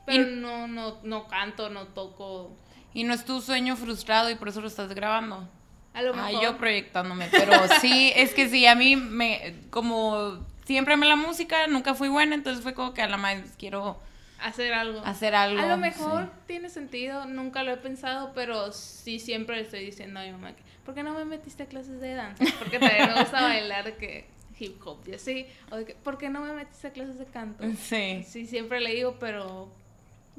[0.05, 2.57] Pero Y- no, no, no canto, no toco.
[2.93, 5.47] Y no es tu sueño frustrado y por eso lo estás grabando.
[5.93, 6.43] A lo Ay, mejor.
[6.43, 11.67] yo proyectándome, pero sí, es que sí, a mí me, como siempre me la música,
[11.67, 13.99] nunca fui buena, entonces fue como que a la más quiero
[14.39, 15.01] hacer algo.
[15.03, 15.59] hacer algo.
[15.59, 16.29] A lo mejor sí.
[16.47, 20.55] tiene sentido, nunca lo he pensado, pero sí siempre le estoy diciendo a mi mamá
[20.55, 22.43] que, ¿por qué no me metiste a clases de danza?
[22.59, 24.27] Porque también me gusta bailar que
[24.59, 27.25] hip hop y así, o de que, ¿por qué no me metiste a clases de
[27.25, 27.63] canto?
[27.81, 28.23] Sí.
[28.27, 29.69] Sí, siempre le digo, pero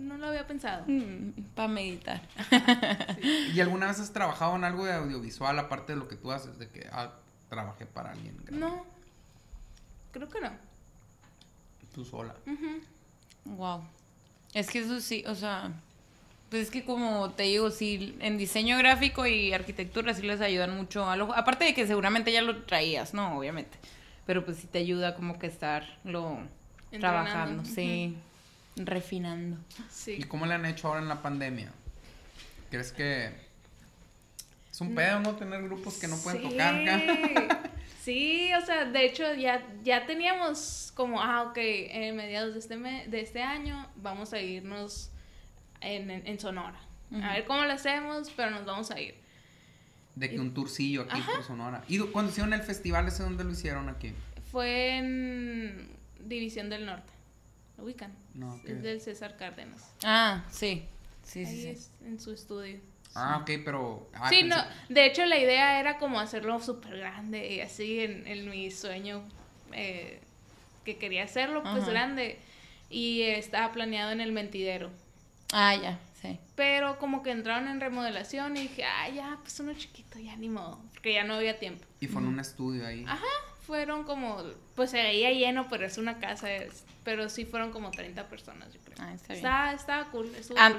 [0.01, 0.85] no lo había pensado.
[1.55, 2.21] Para meditar.
[3.55, 6.59] ¿Y alguna vez has trabajado en algo de audiovisual aparte de lo que tú haces?
[6.59, 7.13] De que ah,
[7.49, 8.37] trabajé para alguien.
[8.45, 8.59] grande?
[8.59, 8.85] No,
[10.13, 10.51] creo que no.
[11.95, 12.35] Tú sola.
[13.45, 13.83] Wow.
[14.55, 15.73] Es que eso sí, o sea,
[16.51, 20.77] pues es que como te digo, sí, en diseño gráfico y arquitectura sí les ayudan
[20.77, 23.39] mucho a lo, aparte de que seguramente ya lo traías, ¿no?
[23.39, 23.79] Obviamente.
[24.27, 26.39] pero pues sí te ayuda como que estarlo
[26.93, 26.99] Entrenando.
[27.01, 28.17] trabajando, sí,
[28.77, 29.57] refinando.
[29.91, 30.17] Sí.
[30.19, 31.71] ¿Y cómo le han hecho ahora en la pandemia?
[32.71, 33.31] ¿Crees que
[34.71, 36.49] es un pedo no tener grupos que no pueden Sí.
[36.49, 37.63] tocar acá?
[38.03, 42.77] Sí, o sea, de hecho ya, ya teníamos como, ah, ok, en mediados de este,
[42.79, 45.11] me- de este año vamos a irnos
[45.83, 46.81] en, en- en Sonora.
[47.23, 49.17] A ver cómo lo hacemos, pero nos vamos a ir.
[50.15, 51.31] De que un tourcillo aquí Ajá.
[51.33, 51.85] por Sonora.
[51.89, 54.15] ¿Y cuando hicieron el festival ese dónde lo hicieron aquí?
[54.51, 57.13] Fue en División del Norte.
[57.81, 58.13] ¿Lo ubican?
[58.35, 59.91] No, ¿qué Es del César Cárdenas.
[60.05, 60.85] Ah, sí,
[61.23, 61.69] sí, sí, Ahí sí.
[61.69, 62.79] es, en su estudio.
[63.15, 64.09] Ah, ok, pero...
[64.15, 64.63] ah, sí, pensé- no,
[64.95, 69.23] de hecho la idea era como hacerlo súper grande y así en, en mi sueño
[69.73, 70.21] eh,
[70.85, 71.91] que quería hacerlo, pues Ajá.
[71.91, 72.39] grande.
[72.91, 74.91] Y estaba planeado en el mentidero.
[75.53, 76.39] Ah, ya, sí.
[76.57, 80.49] Pero como que entraron en remodelación y dije, ah, ya, pues uno chiquito, ya ni
[80.51, 81.85] modo, porque ya no había tiempo.
[82.01, 83.05] Y fue en un estudio ahí.
[83.09, 83.25] Ajá,
[83.71, 84.43] fueron como,
[84.75, 88.73] pues se veía lleno, pero es una casa, es- pero sí fueron como 30 personas,
[88.75, 88.97] yo creo.
[88.99, 89.47] Ah, está bien.
[89.77, 90.29] Está, cool.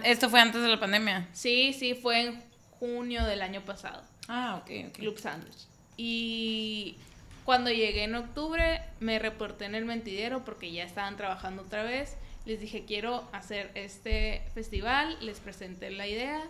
[0.03, 1.29] esto fue antes de la pandemia.
[1.31, 4.03] Sí, sí, fue en junio del año pasado.
[4.27, 4.93] Ah, ok, ok.
[4.97, 5.67] Club Sandwich.
[5.95, 6.97] Y
[7.45, 12.17] cuando llegué en octubre, me reporté en el mentidero porque ya estaban trabajando otra vez.
[12.45, 15.17] Les dije, quiero hacer este festival.
[15.21, 16.41] Les presenté la idea.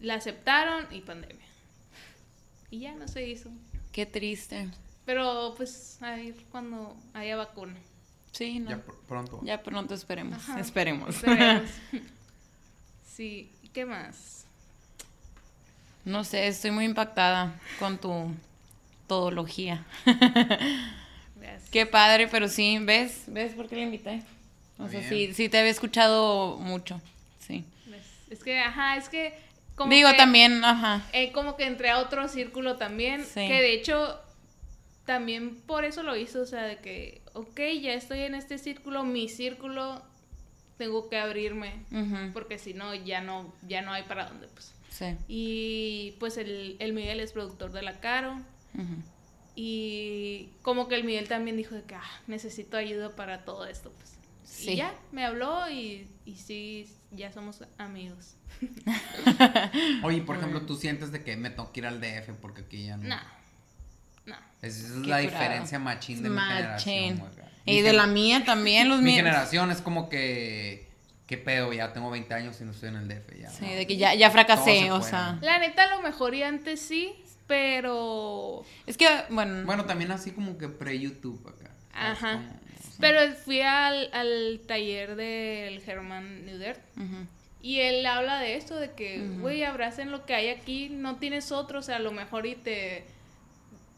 [0.00, 1.44] La aceptaron y pandemia.
[2.70, 3.50] Y ya no se hizo.
[3.92, 4.68] Qué triste.
[5.04, 7.74] Pero pues a ver cuando haya vacuna.
[8.32, 8.70] Sí, no.
[8.70, 9.40] Ya Ya, pr- pronto.
[9.64, 10.36] pronto esperemos.
[10.48, 10.60] Ajá.
[10.60, 11.16] Esperemos.
[11.16, 11.70] Esperemos.
[13.14, 14.38] sí, ¿y ¿qué más?
[16.04, 18.32] no sé, estoy muy impactada con tu
[19.06, 19.84] todología.
[21.36, 21.70] Gracias.
[21.70, 23.24] Qué padre, pero sí, ¿ves?
[23.28, 24.22] ¿Ves por qué le invité?
[24.78, 27.00] O sea, sí, sí te había escuchado mucho.
[27.38, 27.64] Sí.
[27.88, 29.38] Es- Es que, ajá, es que...
[29.76, 31.02] como Digo, que- también, ajá.
[31.12, 33.46] Eh, como que entré a otro círculo también, Sí.
[33.46, 34.20] que de hecho
[35.04, 39.04] también por eso lo hizo, o sea, de que, ok, ya estoy en este círculo,
[39.04, 40.02] mi círculo,
[40.78, 41.84] tengo que abrirme,
[42.32, 44.74] porque si no, ya no, ya no hay para dónde, pues.
[44.90, 45.16] Sí.
[45.26, 48.40] Y pues el, el Miguel es productor de La Caro,
[49.54, 53.92] y como que el Miguel también dijo de que, ah, necesito ayuda para todo esto,
[53.92, 54.12] pues.
[54.44, 54.72] Sí.
[54.72, 58.36] Y ya, me habló y, y sí, ya somos amigos.
[60.02, 62.86] Oye, por ejemplo, tú sientes de que me tengo que ir al DF porque aquí
[62.86, 63.08] ya no.
[63.08, 63.20] No,
[64.26, 64.36] no.
[64.62, 65.22] Esa es la curado.
[65.22, 67.22] diferencia machín de mi generación.
[67.64, 69.16] Y de la mía también, los Mi míos.
[69.18, 70.90] generación es como que.
[71.26, 71.72] ¿Qué pedo?
[71.72, 73.40] Ya tengo 20 años y no estoy en el DF.
[73.40, 73.72] Ya, Sí, ¿no?
[73.74, 75.38] de que ya, ya fracasé, se o sea.
[75.40, 77.14] La neta, a lo mejor y antes sí,
[77.82, 78.64] pero.
[78.86, 79.64] Es que, bueno.
[79.64, 81.70] Bueno, también así como que pre-YouTube acá.
[81.92, 82.18] ¿sabes?
[82.18, 82.32] Ajá.
[82.34, 82.60] Como-
[83.00, 86.80] Pero fui al, al taller del Germán Neudert
[87.60, 91.50] y él habla de esto, de que, güey, abracen lo que hay aquí, no tienes
[91.52, 93.04] otro, o sea, a lo mejor y te.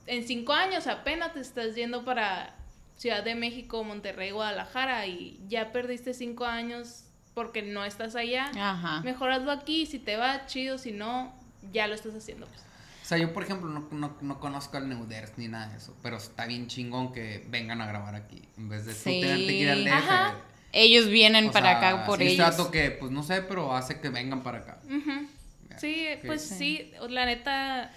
[0.07, 2.55] En cinco años apenas te estás yendo para
[2.97, 8.51] Ciudad de México, Monterrey, Guadalajara y ya perdiste cinco años porque no estás allá.
[8.57, 9.01] Ajá.
[9.03, 11.35] Mejor hazlo aquí, si te va chido, si no,
[11.73, 12.47] ya lo estás haciendo.
[12.47, 12.61] Pues.
[13.03, 15.97] O sea, yo, por ejemplo, no, no, no conozco al Neuders ni nada de eso.
[16.03, 18.43] Pero está bien chingón que vengan a grabar aquí.
[18.57, 19.21] En vez de tú Sí.
[19.21, 19.93] tenerte que ir al DF.
[19.93, 20.35] Ajá.
[20.73, 22.57] Ellos vienen O para sea, acá por sí es ellos.
[22.57, 24.79] trato que, pues no sé, pero hace que vengan para acá.
[24.87, 25.29] Ujú.
[25.79, 26.27] Sí, Ok.
[26.27, 26.55] pues Sí.
[26.55, 27.93] sí, la neta,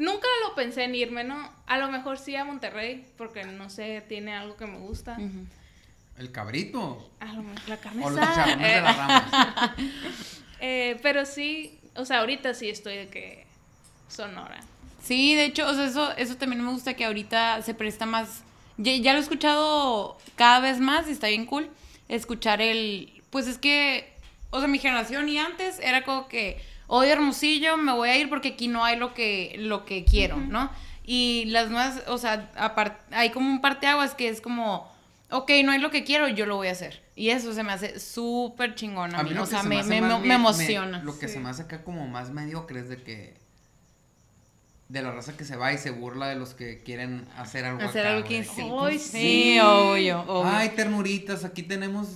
[0.00, 1.52] nunca lo pensé en irme, ¿no?
[1.66, 5.18] A lo mejor sí a Monterrey, porque no sé, tiene algo que me gusta.
[6.18, 7.10] El cabrito.
[7.20, 9.72] A lo mejor la carne O los de las ramas.
[10.60, 13.46] eh, pero sí, o sea, ahorita sí estoy de que
[14.08, 14.60] Sonora.
[15.02, 18.42] Sí, de hecho, o sea, eso, eso también me gusta que ahorita se presta más.
[18.78, 21.70] Ya, ya lo he escuchado cada vez más y está bien cool.
[22.08, 23.22] Escuchar el.
[23.30, 24.12] Pues es que.
[24.50, 26.60] O sea, mi generación y antes era como que.
[26.92, 30.36] Hoy Hermosillo, me voy a ir porque aquí no hay lo que, lo que quiero,
[30.36, 30.70] ¿no?
[31.04, 34.90] Y las nuevas, o sea, apart- hay como un parteaguas que es como,
[35.30, 37.00] ok, no hay lo que quiero, yo lo voy a hacer.
[37.14, 39.32] Y eso se me hace súper chingón a mí.
[39.38, 41.00] O sea, se me, me, emociona.
[41.04, 41.34] Lo que Sí.
[41.34, 43.34] se me hace acá como más mediocre es de que.
[44.88, 47.80] De la raza que se va y se burla de los que quieren hacer algo
[47.82, 48.48] Hacer acá, algo que güey.
[48.56, 48.60] sí.
[48.62, 49.10] Ay, pues, sí.
[49.20, 50.50] sí, obvio, obvio.
[50.52, 52.08] Ay, ternuritas, aquí tenemos.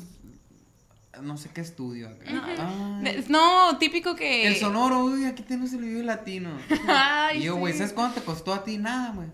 [1.22, 2.24] No sé qué estudio acá.
[2.28, 4.46] Ay, No, típico que.
[4.46, 6.50] el sonoro, uy, aquí tenemos el video latino.
[6.88, 7.78] Ay, y yo, güey, sí.
[7.80, 8.78] ¿sabes cuánto te costó a ti?
[8.78, 9.28] Nada, güey.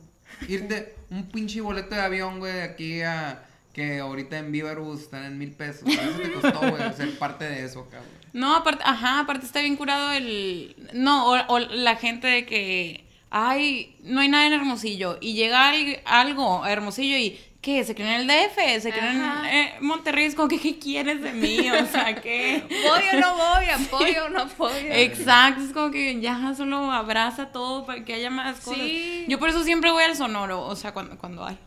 [0.49, 3.45] Irte un pinche boleto de avión, güey, de aquí a.
[3.73, 5.89] Que ahorita en Viverus están en mil pesos.
[5.89, 8.03] Eso te costó, güey, ser parte de eso güey.
[8.33, 10.75] No, aparte, ajá, aparte está bien curado el.
[10.93, 13.05] No, o, o la gente de que.
[13.31, 15.19] Ay, no hay nada en Hermosillo.
[15.21, 17.85] Y llega al- algo a Hermosillo y ¿qué?
[17.85, 19.51] Se creen en el DF, se creen Ajá.
[19.51, 21.71] en eh, Monterrey, es como que, ¿qué quieres de mí?
[21.71, 22.65] O sea, ¿qué?
[22.69, 24.75] Voy o no voy, apoyo o no apoyo.
[24.91, 28.81] Exacto, es como que ya solo abraza todo para que haya más cosas.
[28.81, 29.27] Sí.
[29.29, 31.59] Yo por eso siempre voy al sonoro, o sea, cuando, cuando hay.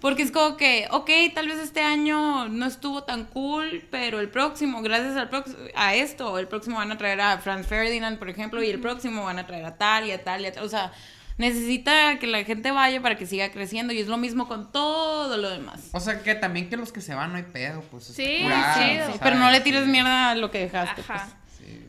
[0.00, 4.28] Porque es como que, ok, tal vez este año no estuvo tan cool, pero el
[4.28, 8.28] próximo, gracias al próximo, a esto, el próximo van a traer a Franz Ferdinand, por
[8.28, 10.64] ejemplo, y el próximo van a traer a tal y a tal y a tal.
[10.64, 10.92] O sea,
[11.38, 15.36] necesita que la gente vaya para que siga creciendo y es lo mismo con todo
[15.36, 15.88] lo demás.
[15.92, 18.04] O sea, que también que los que se van no hay pedo, pues.
[18.04, 19.18] Sí, curado, sí.
[19.22, 19.90] Pero no le tires Sí.
[19.90, 21.00] mierda a lo que dejaste.
[21.02, 21.28] Ajá.
[21.44, 21.58] pues.
[21.58, 21.86] Sí.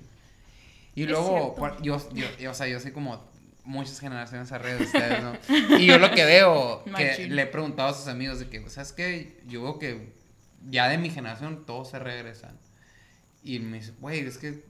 [0.95, 3.25] Y Es luego, yo, yo, yo, o sea, yo soy como
[3.63, 5.77] muchas generaciones arriba de ustedes, ¿no?
[5.77, 8.93] Y yo lo que veo, que le he preguntado a sus amigos de que, ¿sabes
[8.93, 9.41] qué?
[9.47, 10.13] Yo veo que
[10.69, 12.57] ya de mi generación todos se regresan.
[13.43, 14.63] Y me dice, güey, es que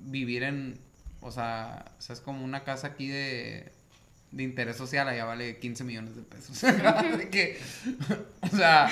[0.00, 0.80] vivir en,
[1.20, 3.72] o sea, o sea, es como una casa aquí de,
[4.34, 6.60] de interés social, allá vale 15 millones de pesos.
[7.30, 7.60] Que,
[8.40, 8.90] o sea,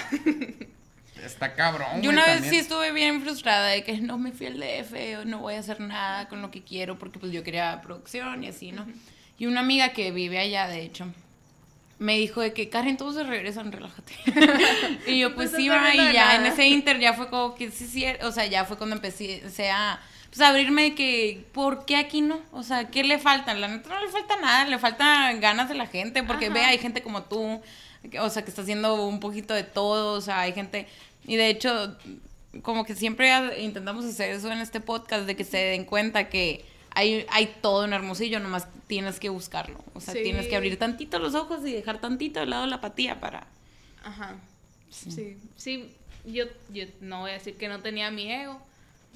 [1.23, 2.01] está cabrón.
[2.01, 2.55] Yo una vez también.
[2.55, 5.81] sí estuve bien frustrada de que no me fui al DF, no voy a hacer
[5.81, 8.87] nada con lo que quiero porque pues yo quería producción y así, ¿no?
[9.39, 11.07] Y una amiga que vive allá, de hecho,
[11.99, 14.13] me dijo de que Karen, todos se regresan, relájate.
[15.09, 17.73] y yo pues No va, perdiendo y ya en ese inter ya fue como que
[17.73, 20.01] sí, sí, o sea, ya fue cuando empecé a
[20.33, 22.41] pues, abrirme de que, ¿por qué aquí no?
[22.53, 23.53] O sea, ¿qué le falta?
[23.53, 26.55] La neta no le falta nada, le faltan ganas de la gente, porque Ajá.
[26.55, 27.61] ve, hay gente como tú,
[28.19, 30.87] o sea, que está haciendo un poquito de todo, o sea, hay gente,
[31.27, 31.97] y de hecho,
[32.63, 36.65] como que siempre intentamos hacer eso en este podcast, de que se den cuenta que
[36.95, 40.23] hay, hay todo en Hermosillo, nomás tienes que buscarlo, o sea, Sí.
[40.23, 43.47] tienes que abrir tantito los ojos y dejar tantito de lado la apatía para...
[44.03, 44.37] Ajá.
[44.91, 45.37] Sí.
[45.57, 48.61] Sí, yo, yo no voy a decir que no tenía mi ego,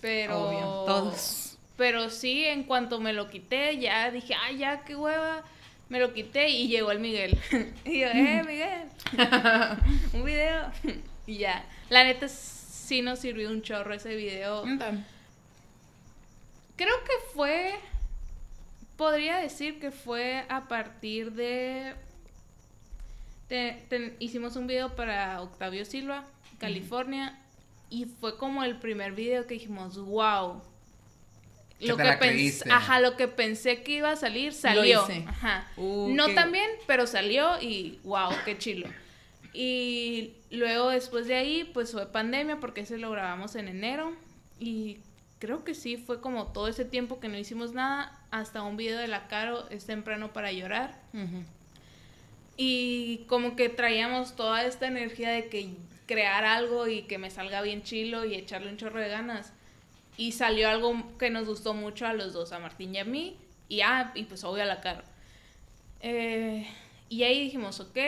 [0.01, 0.49] pero.
[0.49, 1.59] Obvio, todos.
[1.77, 5.45] Pero sí, en cuanto me lo quité, ya dije, ay, ya, qué hueva.
[5.89, 7.39] Me lo quité y llegó el Miguel.
[7.85, 8.89] y yo, eh, Miguel,
[10.15, 10.73] un video.
[11.27, 11.65] y ya.
[11.91, 14.65] La neta sí nos sirvió un chorro ese video.
[16.77, 17.75] Creo que fue.
[18.97, 21.95] Podría decir que fue a partir de.
[24.19, 26.25] hicimos un video para Octavio Silva,
[26.59, 27.39] California.
[27.91, 30.63] Y fue como el primer video que dijimos, wow.
[31.79, 32.71] Que Lo que, la pens- creíste.
[32.73, 35.05] ajá, lo que pensé que iba a salir salió.
[35.05, 35.25] hice.
[35.29, 35.69] Ajá.
[35.77, 38.89] Uh, no qué- tan bien, pero salió y wow, qué chilo.
[39.53, 44.15] Y luego después de ahí, pues fue pandemia porque ese lo grabamos en enero.
[44.59, 44.99] Y
[45.39, 48.99] creo que sí, fue como todo ese tiempo que no hicimos nada, hasta un video
[48.99, 50.99] de la Caro, es temprano para llorar.
[52.57, 55.75] Y como que traíamos toda esta energía de que
[56.07, 59.53] crear algo y que me salga bien chilo y echarle un chorro de ganas.
[60.17, 63.37] Y salió algo que nos gustó mucho a los dos, a Martín y a mí.
[63.69, 65.03] Y, ah, y pues obvio a la Caro.
[66.01, 66.67] Eh,
[67.09, 67.99] y ahí dijimos, ok,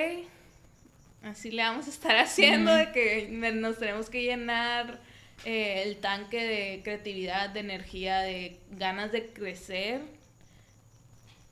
[1.23, 5.01] así le vamos a estar haciendo, de que nos tenemos que llenar
[5.45, 10.03] eh, el tanque de creatividad, de energía, de ganas de crecer.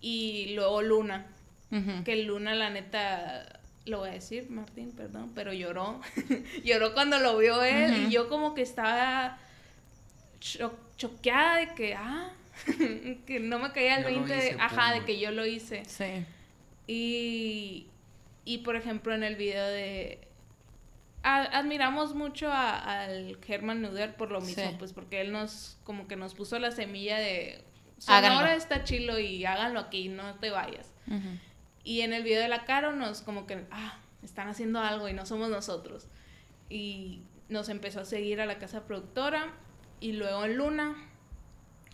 [0.00, 1.26] Y luego Luna,
[2.04, 3.55] que Luna, la neta,
[3.86, 6.00] lo voy a decir, Martín, perdón, pero lloró.
[6.64, 9.38] lloró cuando lo vio él y yo como que estaba
[10.40, 12.30] cho- choqueada de que, ah,
[13.26, 15.84] que no me caía el Yo lo 20, de- ajá, de que yo lo hice.
[15.84, 16.24] Sí.
[16.88, 17.86] Y,
[18.44, 20.20] y por ejemplo, en el video de...
[21.22, 24.76] admiramos mucho a- al Herman Nuder por lo mismo, Sí.
[24.78, 27.62] pues porque él nos, como que nos puso la semilla de...
[28.08, 28.36] Háganlo.
[28.38, 30.92] Sonora está chilo y háganlo aquí, no te vayas.
[31.86, 35.12] Y en el video de la Caro nos como que, ah, están haciendo algo y
[35.12, 36.08] no somos nosotros.
[36.68, 39.52] Y nos empezó a seguir a la casa productora
[40.00, 40.96] y luego en Luna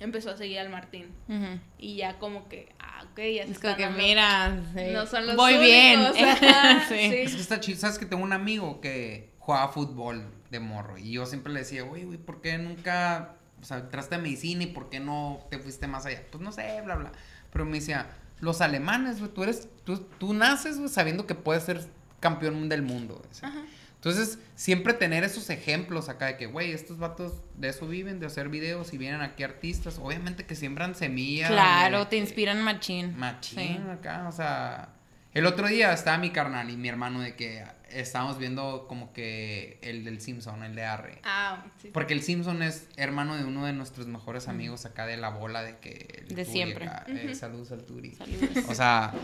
[0.01, 1.13] empezó a seguir al Martín.
[1.29, 1.61] Ujú.
[1.77, 4.93] Y ya como que, ah, ok, ya se Es como están que dando- mira, sí.
[4.95, 6.29] No son los voy únicos, bien.
[6.29, 6.95] ajá, sí.
[7.11, 7.15] sí.
[7.17, 7.79] Es que está chido.
[7.79, 10.97] ¿Sabes que tengo un amigo que jugaba fútbol de morro?
[10.97, 14.63] Y yo siempre le decía, güey, güey, ¿por qué nunca, o sea, entraste a medicina
[14.65, 16.23] y por qué no te fuiste más allá?
[16.31, 17.13] Pues no sé, bla, bla.
[17.53, 18.07] Pero me decía,
[18.43, 21.81] los alemanes, güey, tú eres, tú, tú naces, güey, sabiendo que puedes ser
[22.21, 23.15] campeón del mundo.
[23.15, 23.41] güey, ¿sí?
[23.47, 23.63] Ajá.
[23.95, 28.27] Entonces, siempre tener esos ejemplos acá de que, güey, estos vatos de eso viven, de
[28.27, 30.01] hacer videos y vienen aquí artistas.
[30.03, 31.51] Obviamente que siembran semillas.
[31.51, 33.17] Claro, te que- inspiran machín.
[33.17, 33.91] Machín Sí.
[33.93, 34.89] acá, o sea.
[35.35, 39.79] El otro día estaba mi carnal y mi hermano de que estábamos viendo como que
[39.83, 41.19] el del Simpson, el de Arre.
[41.25, 41.91] Ah, sí.
[41.93, 45.63] Porque el Simpson es hermano de uno de nuestros mejores amigos acá de la bola
[45.63, 46.19] de que...
[46.21, 46.87] el De Turi siempre.
[46.87, 48.11] acá, eh, saludos al Turi.
[48.15, 48.51] Saludos.
[48.69, 49.15] O sea,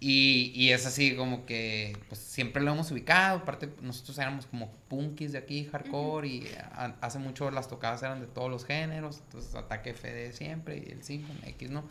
[0.00, 3.38] y, y es así como que, pues siempre lo hemos ubicado.
[3.38, 8.20] Aparte, nosotros éramos como punkis de aquí, hardcore, y a- hace mucho las tocadas eran
[8.20, 9.22] de todos los géneros.
[9.24, 11.82] Entonces, Ataque FD siempre y el Simpson X, ¿no?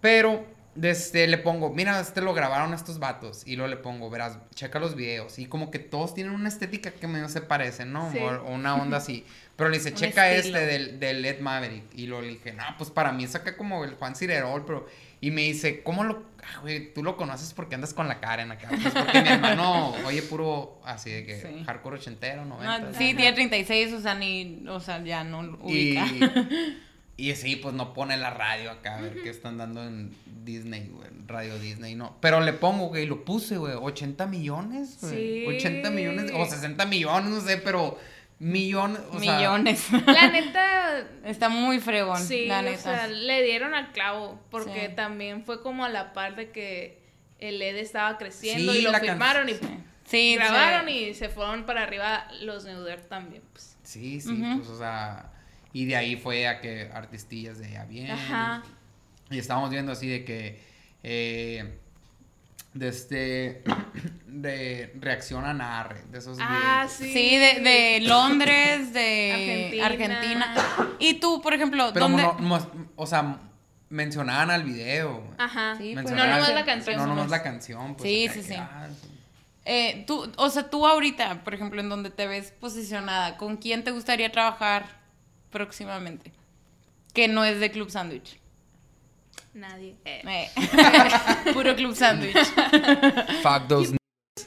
[0.00, 0.44] Pero
[0.74, 3.42] Desde le pongo, mira, este lo grabaron estos vatos.
[3.46, 5.38] Y luego le pongo, verás, checa los videos.
[5.38, 8.10] Y como que todos tienen una estética que medio se parecen, ¿no?
[8.10, 8.18] Sí.
[8.18, 9.26] O, o una onda así.
[9.56, 10.58] Pero le dice, checa estilo.
[10.58, 11.84] este del, del Ed Maverick.
[11.94, 14.86] Y luego le dije, no, pues para mí es acá como el Juan Cirerol, pero.
[15.20, 16.24] Y me dice, ¿cómo lo.?
[16.42, 18.68] Ah, güey, tú lo conoces porque andas con la Karen acá.
[18.70, 21.62] Pues porque mi hermano oye puro así de que Sí.
[21.64, 22.98] hardcore ochentero, No, noventa.
[22.98, 26.06] sí, tiene 36, o sea, ni, o sea, ya no ubica.
[26.06, 26.78] y
[27.16, 31.08] sí, pues no pone la radio acá a ver qué están dando en Disney, güey,
[31.08, 32.16] en Radio Disney, no.
[32.20, 35.14] Pero le pongo, güey, lo puse, güey, 80 millones, güey.
[35.14, 35.56] Sí.
[35.66, 37.98] 80 millones, o 60 millones, no sé, pero
[38.38, 39.86] millones, o sea, Millones.
[40.06, 42.78] La neta, Está muy fregón, sí, la o neta.
[42.78, 44.94] sea, le dieron al clavo, porque Sí.
[44.96, 47.00] también fue como a la par de que
[47.38, 49.60] el LED estaba creciendo Sí, y lo can- firmaron y Sí,
[50.04, 50.92] sí, grabaron sí.
[50.94, 53.76] y se fueron para arriba los Neuder también, pues.
[53.84, 55.30] Sí, sí, pues, o sea,
[55.72, 58.10] y de ahí fue a que artistillas de ya bien.
[58.10, 58.62] Ajá.
[59.30, 60.60] Y estábamos viendo así de que,
[61.02, 61.78] eh,
[62.74, 63.62] de este,
[64.26, 66.92] de reaccionan a Arre, de esos Ah, videos.
[66.92, 67.12] sí.
[67.12, 70.52] Sí, de, de Londres, de Argentina.
[70.52, 70.54] Argentina.
[70.98, 72.22] Y tú, por ejemplo, Pero, ¿dónde?
[72.22, 73.38] no- no- o sea,
[73.88, 75.22] mencionaban al video.
[75.38, 75.74] Ajá.
[75.76, 76.10] Sí, pues.
[76.10, 76.96] No nomás la canción.
[76.96, 77.94] No nomás la canción.
[77.94, 78.54] Pues, Sí, sí, sí.
[78.56, 78.88] ah,
[79.64, 83.84] Eh, tú, o sea, tú ahorita, por ejemplo, en donde te ves posicionada, ¿con quién
[83.84, 85.01] te gustaría trabajar
[85.52, 86.32] próximamente?
[87.14, 88.38] Que no es de Club Sandwich.
[89.54, 89.94] Nadie.
[90.04, 90.50] Eh.
[91.52, 92.34] Puro Club Sandwich.
[93.42, 93.96] Fuck those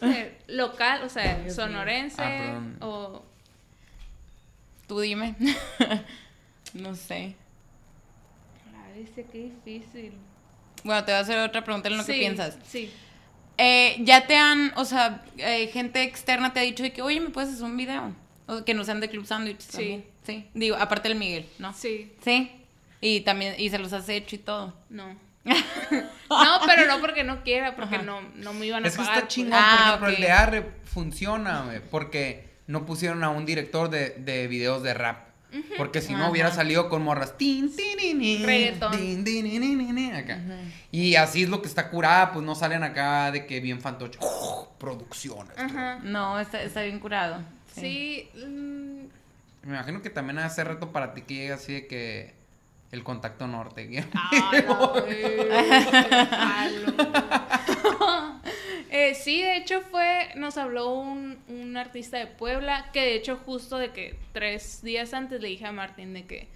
[0.01, 3.23] Eh, local, o sea, sonorense Ah, o
[4.87, 5.35] Tú dime.
[6.73, 7.35] no sé.
[8.75, 10.13] Ay, sí, qué difícil.
[10.83, 12.57] Bueno, te voy a hacer otra pregunta en lo que piensas.
[12.67, 12.91] Sí.
[13.57, 17.19] Eh, ya te han, o sea, eh, gente externa te ha dicho de que, oye,
[17.19, 18.13] ¿me puedes hacer un video?
[18.47, 19.59] O que no sean de Club Sandwich.
[19.61, 19.71] Sí.
[19.71, 20.05] también.
[20.25, 20.49] Sí.
[20.53, 21.73] Digo, aparte del Miguel, ¿no?
[21.73, 22.13] Sí.
[22.23, 22.51] Sí.
[23.01, 24.73] Y también, y se los has hecho y todo.
[24.89, 25.15] No.
[25.45, 28.03] no, pero no porque no quiera, porque Ajá.
[28.03, 29.13] no, no me iban a Es que pagar.
[29.13, 29.33] está pues.
[29.33, 30.13] chingón, Ah, por ejemplo, ok.
[30.15, 34.93] el de Arre funciona, güey, porque no pusieron a un director de, de videos de
[34.93, 35.25] rap.
[35.77, 36.31] Porque si no Ajá.
[36.31, 37.37] hubiera salido con morras.
[37.37, 38.91] Tin, tin, tin, tin, Reggaetón.
[38.91, 40.37] tin, tin, tin, tin, tin, acá.
[40.91, 44.19] Y así es lo que está curada, pues no salen acá de que bien fantoche.
[44.77, 45.57] producciones.
[45.57, 45.99] Ajá.
[46.03, 47.41] No, está, está bien curado.
[47.81, 48.29] Sí.
[48.35, 49.05] mm,
[49.63, 52.33] Me imagino que también hace reto para ti que llegue así de que
[52.91, 53.89] el contacto norte.
[53.89, 54.05] que-
[58.91, 63.35] Eh, sí, de hecho fue, nos habló un, un artista de Puebla, que de hecho
[63.45, 66.47] justo de que tres días antes le dije a Martín de que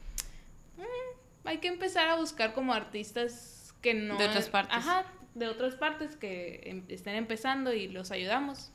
[0.77, 4.17] "Mm, hay que empezar a buscar como artistas que no...
[4.17, 4.77] De otras partes.
[4.77, 5.03] Ajá,
[5.35, 8.71] de otras partes que em- estén empezando y los ayudamos.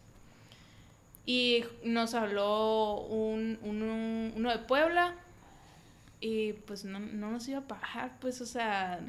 [1.27, 5.15] Y nos habló un, un- uno de Puebla
[6.21, 9.01] y pues no, no nos iba a pagar, pues o sea,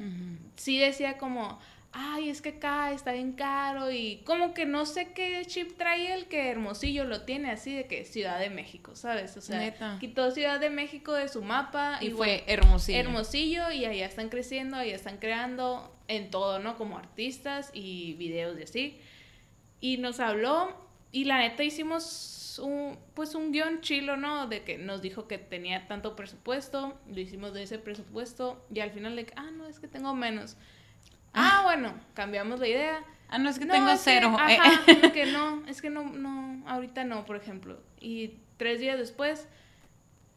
[0.56, 1.60] sí decía como,
[1.94, 6.14] ay, es que acá está bien caro y como que no sé qué chip trae
[6.14, 9.38] el que Hermosillo lo tiene así de que Ciudad de México, ¿sabes?
[9.38, 9.98] O sea, Neta.
[10.02, 13.00] quitó Ciudad de México de su mapa Y y, fue hermosillo.
[13.00, 16.78] Hermosillo y allá están creciendo, allá están creando en todo, ¿no?
[16.78, 19.00] Como artistas y videos y así.
[19.80, 20.85] Y nos habló
[21.16, 24.48] y la neta hicimos un, pues un guion chilo, ¿no?
[24.48, 28.92] De que nos dijo que tenía tanto presupuesto, lo hicimos de ese presupuesto y al
[28.92, 30.58] final de que, ah, no, es que tengo menos.
[31.34, 33.04] Ah, bueno, cambiamos la idea.
[33.30, 34.36] Ah, no, es que No, tengo es que- cero.
[34.50, 34.58] eh.
[34.60, 37.82] ajá, como que no, es que no, no, ahorita no, por ejemplo.
[38.00, 39.48] Y tres días después,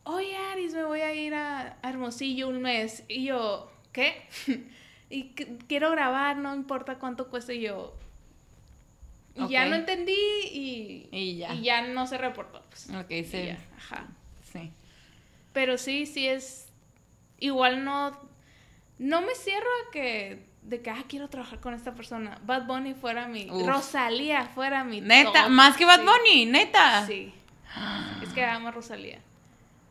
[0.05, 3.05] oye, Aris, me voy a ir a, a Hermosillo un mes.
[3.09, 4.29] Y yo, ¿qué?
[5.11, 5.31] y
[5.69, 7.55] quiero grabar, no importa cuánto cueste.
[7.57, 7.97] Y yo,
[9.39, 11.55] y ya no entendí y, Y ya.
[11.55, 12.63] y ya no se reportó.
[12.69, 12.91] Pues.
[12.91, 13.47] Ok, sí.
[13.47, 14.07] ya, ajá.
[14.53, 14.73] Sí.
[15.53, 16.67] Pero sí, sí es.
[17.39, 18.19] Igual no.
[18.99, 20.47] No me cierro a que.
[20.63, 22.41] De que, ah, quiero trabajar con esta persona.
[22.45, 23.51] Bad Bunny fuera mi.
[23.51, 23.67] Uf.
[23.67, 25.01] Rosalía fuera mi.
[25.01, 26.07] Neta, top, más que Bad sí.
[26.07, 27.07] Bunny, neta.
[27.07, 27.33] Sí.
[28.23, 29.21] Es que amo a Rosalía.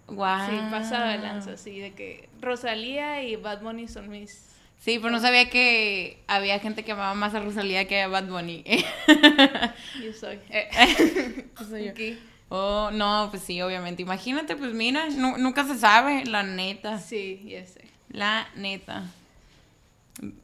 [0.08, 0.50] Guau.
[0.50, 1.80] Sí, pasada de lanza, sí.
[1.80, 4.57] De que Rosalía y Bad Bunny son mis.
[4.80, 8.28] Sí, pero no sabía que había gente que amaba más a Rosalía que a Bad
[8.28, 8.64] Bunny.
[10.04, 10.40] Yo soy.
[10.50, 11.92] Eh, Soy yo.
[11.92, 12.18] aquí.
[12.50, 14.02] Oh, no, pues sí, obviamente.
[14.04, 17.00] Imagínate, pues mira, nu- nunca se sabe, la neta.
[17.00, 17.82] Sí, ya sé.
[18.10, 19.04] La neta.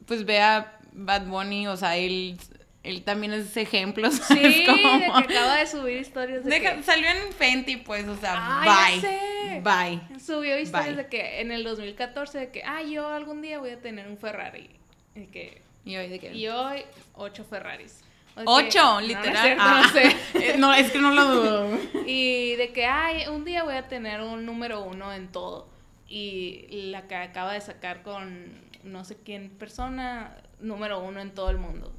[0.06, 2.36] Pues ve a Bad Bunny, o sea, él,
[2.84, 4.08] él también es ejemplo.
[4.10, 5.16] Sí, ¿sabes de que cómo?
[5.16, 6.82] acaba de subir historias de Deja- que.
[6.84, 9.00] Salió en Fenty, pues, o sea, Ah, bye.
[9.00, 9.60] sé.
[9.62, 10.20] Bye.
[10.20, 11.04] Subió historias Bye.
[11.04, 14.16] de que en el 2014 de que, ah, yo algún día voy a tener un
[14.18, 14.70] Ferrari.
[15.16, 16.32] Y que Y hoy de que.
[16.34, 16.82] Y hoy,
[17.14, 18.00] ocho Ferraris.
[18.36, 19.36] O de Ocho, no, no literal.
[19.42, 20.16] cierto, Ah, no sé.
[20.34, 21.78] eh, no, es que no lo dudo.
[22.06, 25.68] Y de que, ay, un día voy a tener un número uno en todo.
[26.08, 31.48] Y la que acaba de sacar con no sé quién persona, número uno en todo
[31.50, 31.92] el mundo.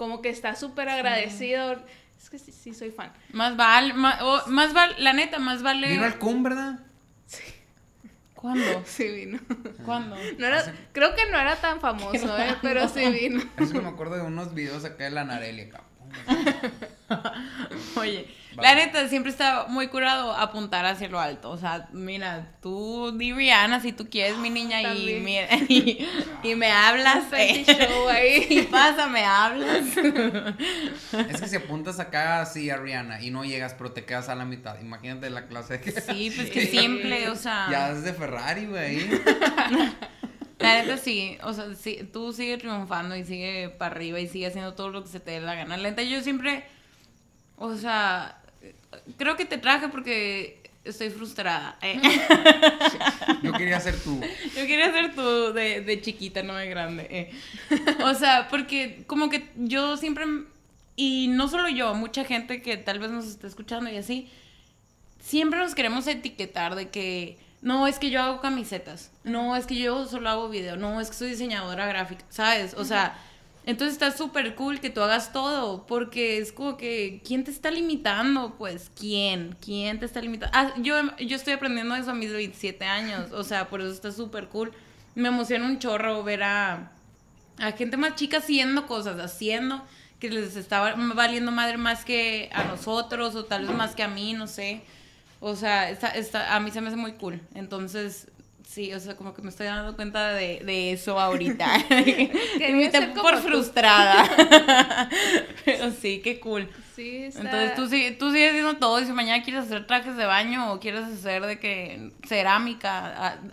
[0.00, 1.76] Como que está súper agradecido.
[2.18, 3.12] Es que sí, sí soy fan.
[3.34, 5.90] Más vale, más, más vale, la neta, más vale.
[5.90, 6.78] Vino al cum, ¿verdad?
[8.34, 8.82] ¿Cuándo?
[8.86, 9.38] Sí vino.
[9.84, 10.16] ¿Cuándo?
[10.38, 12.56] No era, creo que no era tan famoso, ¿eh?
[12.62, 13.42] pero sí vino.
[13.58, 15.82] Es que me acuerdo de unos videos acá de la Nareli acá.
[17.96, 18.26] Oye,
[18.58, 18.62] Va.
[18.62, 21.50] la neta, siempre está muy curado apuntar hacia lo alto.
[21.50, 26.06] O sea, mira, tú di Rihanna si tú quieres, mi niña, y, mira, y,
[26.42, 27.24] y me hablas.
[27.32, 27.64] Eh.
[27.64, 28.46] show ahí.
[28.50, 29.96] Y pasa, me hablas.
[29.96, 34.34] Es que si apuntas acá así a Rihanna y no llegas, pero te quedas a
[34.34, 34.80] la mitad.
[34.80, 35.92] Imagínate la clase que.
[35.92, 37.68] Sí, pues que siempre, o sea.
[37.70, 39.08] Ya es de Ferrari, güey.
[40.60, 44.46] La neta sí, o sea, sí, tú sigue triunfando y sigue para arriba y sigue
[44.46, 45.78] haciendo todo lo que se te dé la gana.
[45.78, 46.64] La neta yo siempre,
[47.60, 48.40] o sea,
[49.16, 51.78] creo que te traje porque estoy frustrada.
[51.82, 52.00] eh.
[53.42, 54.20] Yo quería ser tú.
[54.56, 57.06] Yo quería ser tú de, de chiquita, no de grande.
[57.10, 57.30] eh.
[58.04, 60.24] O sea, porque como que yo siempre,
[60.96, 64.28] y no solo yo, mucha gente que tal vez nos está escuchando y así,
[65.20, 69.76] siempre nos queremos etiquetar de que, no, es que yo hago camisetas, no, es que
[69.76, 72.74] yo solo hago video, no, es que soy diseñadora gráfica, ¿sabes?
[72.74, 73.18] O sea,
[73.70, 77.70] entonces está súper cool que tú hagas todo, porque es como que, ¿quién te está
[77.70, 78.56] limitando?
[78.58, 79.56] Pues, ¿quién?
[79.60, 80.56] ¿Quién te está limitando?
[80.56, 84.12] Ah, yo, yo estoy aprendiendo eso a mis 27 años, o sea, por eso está
[84.12, 84.72] súper cool.
[85.14, 86.92] Me emociona un chorro ver a,
[87.58, 89.84] a gente más chica haciendo cosas, haciendo
[90.18, 94.08] que les está valiendo madre más que a nosotros o tal vez más que a
[94.08, 94.82] mí, no sé.
[95.40, 97.40] O sea, está, está, a mí se me hace muy cool.
[97.54, 98.28] Entonces,
[98.72, 101.66] sí, o sea, como que me estoy dando cuenta de, de eso ahorita.
[102.92, 104.24] Como por frustrada.
[105.64, 106.68] Pero sí, qué cool.
[106.94, 107.40] Sí, está...
[107.40, 110.72] Entonces tú, sigue- tú sigues haciendo todo y si mañana quieres hacer trajes de baño
[110.72, 113.06] o quieres hacer de que cerámica,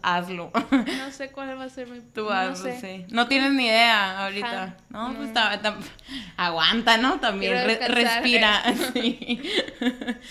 [0.03, 0.51] ha- hazlo.
[0.71, 2.01] No sé cuál va a ser mi...
[2.01, 2.79] Tú no hazlo, sé.
[2.79, 3.05] sí.
[3.09, 4.63] No tienes ni idea ahorita.
[4.63, 4.77] Ajá.
[4.89, 5.33] No, pues No.
[5.33, 5.77] ta- ta-
[6.35, 7.19] aguanta, ¿no?
[7.19, 8.63] También re- respira.
[8.93, 9.41] Sí.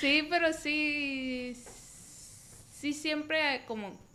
[0.00, 1.54] Sí, pero sí...
[2.70, 4.05] Sí, siempre como...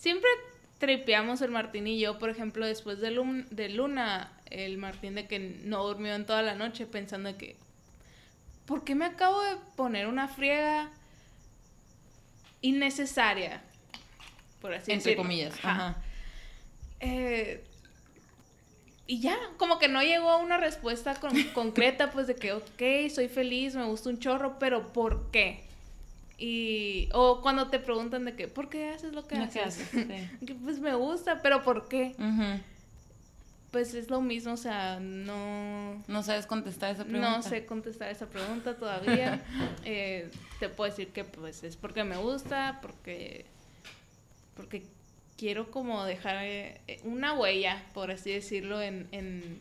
[0.00, 0.30] Siempre
[0.78, 5.26] tripeamos el Martín y yo, por ejemplo, después de, Lun- de Luna, el Martín de
[5.26, 7.56] que no durmió en toda la noche pensando de que...
[8.64, 10.90] ¿Por qué me acabo de poner una friega
[12.62, 13.62] innecesaria?
[14.60, 15.22] Por así Entre decirlo.
[15.22, 15.54] comillas.
[15.62, 15.70] Ajá.
[15.70, 16.02] Ajá.
[17.00, 17.64] Eh,
[19.06, 23.10] y ya, como que no llegó a una respuesta con- concreta, pues de que, ok,
[23.12, 25.64] soy feliz, me gusta un chorro, pero ¿por qué?
[26.42, 29.52] Y, o cuando te preguntan de que, ¿por qué haces lo que Lo haces?
[29.90, 30.54] que haces, sí.
[30.64, 32.14] Pues me gusta, pero ¿por qué?
[33.70, 37.36] Pues es lo mismo, o sea, no, No sabes contestar esa pregunta.
[37.36, 39.44] no sé contestar esa pregunta todavía.
[39.84, 43.44] Eh, te puedo decir que pues es porque me gusta, porque,
[44.56, 44.84] porque
[45.36, 49.58] quiero como dejar eh, una huella, por así decirlo, en, en,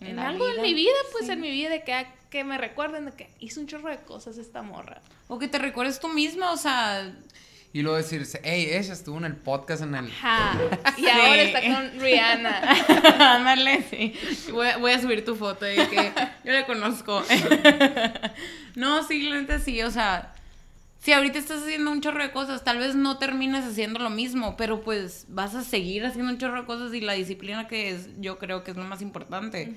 [0.00, 1.32] En en la algo vida, en mi vida, pues sí.
[1.32, 4.38] en mi vida, de que, que me recuerden de que hizo un chorro de cosas
[4.38, 5.00] esta morra.
[5.28, 7.12] O que te recuerdes tú misma, o sea,
[7.72, 10.06] Y luego decirse, hey, ella estuvo en el podcast en el.
[10.06, 10.58] Ajá.
[10.96, 11.08] Y Sí.
[11.08, 12.62] ahora está con Rihanna.
[13.36, 14.14] Ándale, sí.
[14.52, 16.12] Voy a, voy a subir tu foto de que
[16.44, 17.22] yo le conozco.
[18.74, 20.32] no, sí, la neta sí, o sea,
[21.00, 24.56] si ahorita estás haciendo un chorro de cosas, tal vez no termines haciendo lo mismo,
[24.56, 28.08] pero pues vas a seguir haciendo un chorro de cosas y la disciplina que es,
[28.20, 29.74] yo creo que es lo más importante,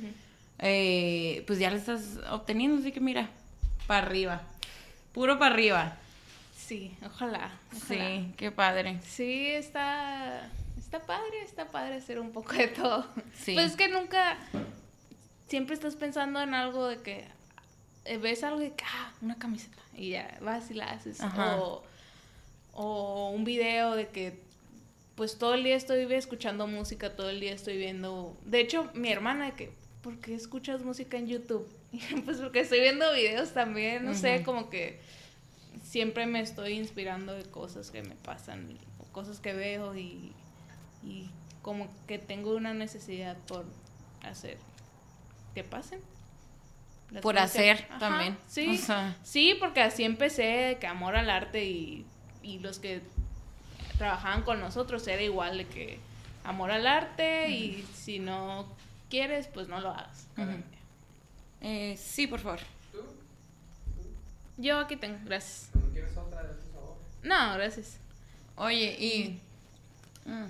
[0.59, 3.29] eh, pues ya la estás obteniendo, así que mira,
[3.87, 4.41] para arriba,
[5.13, 5.97] puro para arriba.
[6.57, 7.51] Sí, ojalá.
[7.73, 7.87] ojalá.
[7.87, 8.99] Sí, qué padre.
[9.03, 13.07] Sí, está, está padre, está padre hacer un poco de todo.
[13.33, 13.53] Sí.
[13.53, 14.37] Pues es que nunca,
[15.47, 17.25] siempre estás pensando en algo de que
[18.21, 21.21] ves algo de que, ah, una camiseta, y ya vas y la haces.
[21.61, 21.83] O,
[22.73, 24.39] o un video de que,
[25.15, 28.35] pues todo el día estoy escuchando música, todo el día estoy viendo.
[28.45, 31.67] De hecho, mi hermana de que, ¿por qué escuchas música en YouTube?
[32.25, 34.99] pues porque estoy viendo videos también, no sé, como que
[35.83, 40.31] siempre me estoy inspirando de cosas que me pasan y- o cosas que veo y,
[41.03, 41.29] y
[41.61, 43.65] como que tengo una necesidad por
[44.23, 44.57] hacer
[45.53, 45.99] que pasen.
[47.13, 48.37] Las Por hacer Ajá, también.
[48.47, 49.15] Sí, O sea.
[49.23, 52.05] sí, porque así empecé, que amor al arte y,
[52.41, 53.01] y los que
[53.97, 55.99] trabajaban con nosotros era igual de que
[56.43, 58.67] amor al arte y si no
[59.09, 60.27] quieres, pues no lo hagas.
[61.61, 62.59] Eh, sí, por favor.
[64.57, 65.69] Yo aquí tengo, gracias.
[65.93, 66.97] ¿Quieres otra de tu sabor?
[67.21, 67.97] No, gracias.
[68.55, 69.39] Oye, y.
[70.25, 70.45] mm,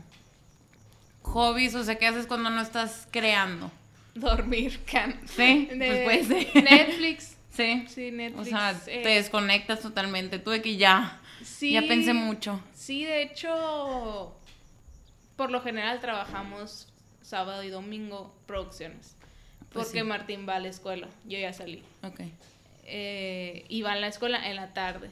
[1.24, 3.72] hobbies, o sea, ¿qué haces cuando no estás creando?
[4.16, 5.20] Dormir, can.
[5.28, 6.64] Sí, De- pues puede ser.
[6.64, 7.38] Netflix.
[7.54, 7.86] Sí.
[7.88, 8.48] Sí, Netflix.
[8.48, 10.40] O sea, eh, te desconectas totalmente.
[10.40, 11.22] Tú de que ya.
[11.44, 12.60] sí, Ya pensé mucho.
[12.74, 14.36] Sí, de hecho,
[15.36, 16.88] por lo general trabajamos
[17.22, 19.16] sábado y domingo producciones.
[19.72, 20.04] Pues Porque sí.
[20.06, 21.84] Martín va a la escuela, yo ya salí.
[22.02, 22.22] Ok.
[22.86, 25.12] Eh, y va a la escuela en la tarde.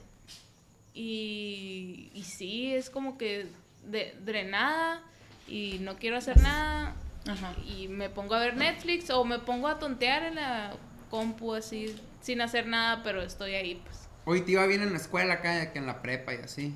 [0.95, 3.45] Y, y sí, es como que
[3.85, 5.03] de- drenada
[5.47, 6.90] y no quiero hacer nada.
[7.27, 7.53] Ajá.
[7.65, 10.73] Y me pongo a ver Netflix o me pongo a tontear en la
[11.09, 14.07] compu así, sin hacer nada, pero estoy ahí, pues.
[14.25, 16.75] Hoy te iba bien en la escuela acá, que en la prepa y así.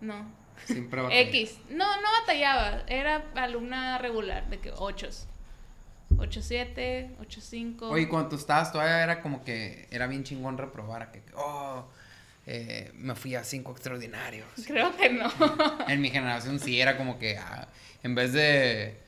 [0.00, 0.30] No.
[0.64, 1.20] Siempre batallé.
[1.28, 1.58] X.
[1.70, 2.82] No, no batallaba.
[2.86, 5.08] Era alumna regular, de que 8.
[6.16, 7.82] 8-7, 8-5.
[7.82, 11.02] Oye, cuando tú estabas todavía era como que era bien chingón reprobar.
[11.02, 11.86] a Que, oh,
[12.46, 14.48] eh, me fui a cinco extraordinarios.
[14.66, 15.30] Creo que no.
[15.88, 17.68] En mi generación sí era como que, ah,
[18.02, 19.00] en vez de,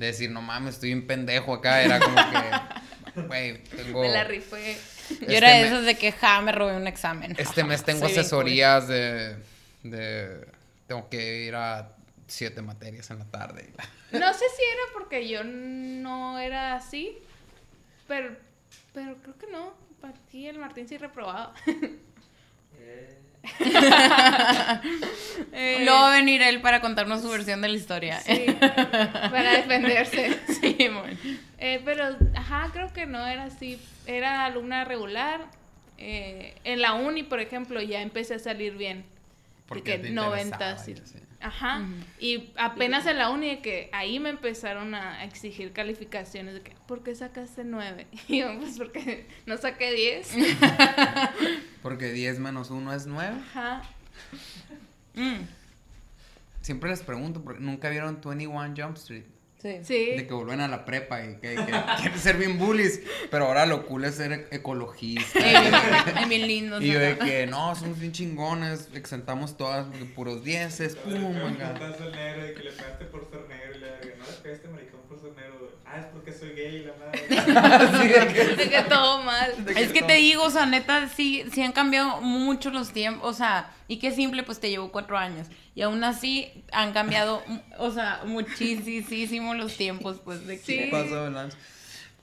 [0.00, 4.00] de decir, no mames, estoy un pendejo acá, era como que, güey, tengo...
[4.00, 4.76] Me la rifé.
[5.10, 7.34] Yo Este era de esas de que ja, me robé un examen.
[7.38, 9.36] Este mes tengo Soy asesorías de,
[9.82, 10.48] de...
[10.86, 11.92] Tengo que ir a
[12.26, 13.70] siete materias en la tarde.
[14.12, 17.18] No sé si era porque yo no era así,
[18.08, 18.36] pero,
[18.92, 19.74] pero creo que no.
[20.02, 21.54] Aquí el Martín sí reprobaba.
[25.52, 28.20] Eh, Luego va a venir él para contarnos su versión de la historia.
[28.20, 30.38] sí, para defenderse.
[30.60, 31.18] Sí, bueno.
[31.58, 33.80] Eh, pero, ajá, creo que no era así.
[34.06, 35.46] Era alumna regular.
[35.98, 39.04] Eh, en la uni, por ejemplo, ya empecé a salir bien.
[39.66, 40.88] Porque noventas.
[40.88, 40.94] y
[41.40, 41.80] Ajá.
[41.80, 41.94] Ujú.
[42.18, 47.02] Y apenas en la uni que ahí me empezaron a exigir calificaciones de que, ¿por
[47.02, 48.06] qué sacaste 9?
[48.28, 50.34] Y yo, pues porque no saqué 10.
[51.82, 53.36] Porque 10 menos 1 es 9.
[53.50, 53.82] Ajá.
[55.14, 55.44] Mm,
[56.60, 59.24] Siempre les pregunto, porque nunca vieron 21 Jump Street.
[59.60, 59.78] Sí.
[59.82, 60.16] Sí.
[60.16, 61.56] De que vuelven a la prepa y que, que
[62.00, 63.00] quieren ser bien bullies.
[63.30, 65.38] Pero ahora lo cool es ser ecologista.
[66.14, 66.80] Ay, bien- lindo.
[66.80, 71.74] Y yo de que no, somos bien chingones, exentamos todas puros dieces, pum, acá.
[72.00, 74.68] El negro de que le pegaste por ser negro y le digo, no le pegaste
[74.68, 75.58] maricón por ser negro.
[75.58, 75.70] güey.
[75.92, 77.26] Ah, es porque soy gay, la madre.
[77.98, 79.50] Así de que- De que todo mal.
[79.76, 80.06] Es que todo.
[80.08, 83.98] te digo, o sea, neta, sí, sí han cambiado mucho los tiempos, o sea, y
[83.98, 87.42] qué simple, pues te llevo cuatro años, y aún así han cambiado,
[87.78, 90.64] o sea, muchísimo los tiempos, pues, de que...
[90.64, 90.78] Sí.
[90.78, 91.30] ¿Qué pasó?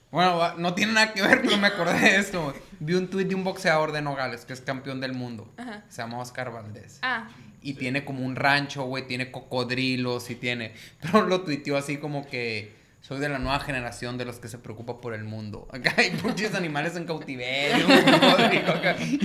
[0.09, 2.53] Bueno, no tiene nada que ver, pero me acordé de esto.
[2.79, 5.51] Vi un tuit de un boxeador de Nogales que es campeón del mundo.
[5.57, 5.83] Ajá.
[5.89, 6.99] Se llama Oscar Valdés.
[7.01, 7.27] Ah,
[7.61, 10.73] Y tiene como un rancho, güey, tiene cocodrilos y tiene...
[11.01, 12.73] Pero lo tuiteó así como que
[13.07, 15.67] soy de la nueva generación de los que se preocupa por el mundo.
[15.73, 17.85] Acá hay muchos animales en cautiverio.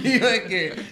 [0.04, 0.82] Y yo de que...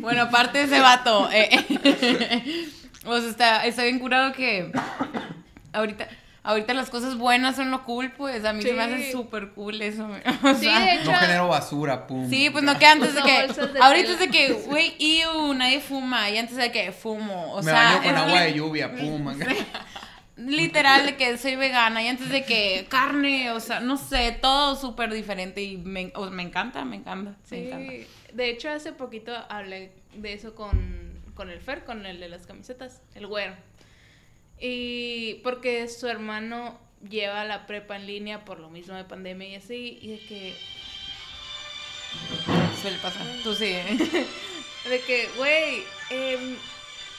[0.00, 1.50] Bueno, aparte de ese vato, eh,
[3.04, 4.70] o sea, está, está bien curado que
[5.72, 6.08] ahorita...
[6.46, 9.12] Ahorita las cosas buenas son lo cool, pues a mí se me hace Sí.
[9.12, 10.06] súper cool eso.
[10.42, 11.10] o sí, sea, de hecho.
[11.10, 12.28] No genero basura, pum.
[12.28, 13.46] Sí, pues no que antes de que.
[13.72, 16.28] de ahorita es de que, güey, iu, nadie fuma.
[16.28, 17.54] Y antes de que fumo.
[17.54, 17.84] O Me sea.
[17.84, 19.26] baño con agua de lluvia, pum.
[19.26, 19.46] acá.
[20.36, 22.02] Literal de que soy vegana.
[22.02, 25.62] Y antes de que carne, o sea, no sé, todo súper diferente.
[25.62, 27.36] Y me, o- me encanta, me encanta.
[27.50, 27.92] Me encanta.
[27.92, 32.28] Sí, de hecho hace poquito hablé de eso con, con el Fer, con el de
[32.28, 33.54] las camisetas, el güero.
[34.58, 36.78] Y porque su hermano
[37.08, 40.56] lleva la prepa en línea por lo mismo de pandemia y así, y de que,
[42.80, 43.26] Suele pasar.
[43.42, 43.64] Tú sí.
[44.88, 46.56] de que, güey, em,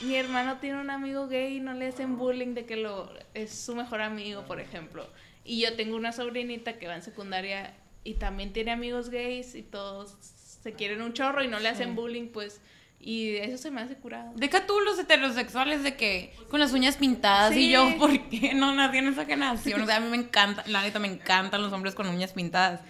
[0.00, 3.50] mi hermano tiene un amigo gay y no le hacen bullying de que lo es
[3.54, 5.08] su mejor amigo, por ejemplo.
[5.44, 7.74] Y yo tengo una sobrinita que va en secundaria
[8.04, 11.90] y también tiene amigos gays y todos se quieren un chorro y no le hacen
[11.90, 11.94] Sí.
[11.94, 12.60] bullying, pues.
[12.98, 14.32] Y eso se me hace curado.
[14.36, 17.66] Deja tú los heterosexuales de que con las uñas pintadas Sí.
[17.68, 19.82] y yo, ¿por qué no nací en esa generación?
[19.82, 22.80] O sea, a mí me encanta, la neta me encantan los hombres con uñas pintadas.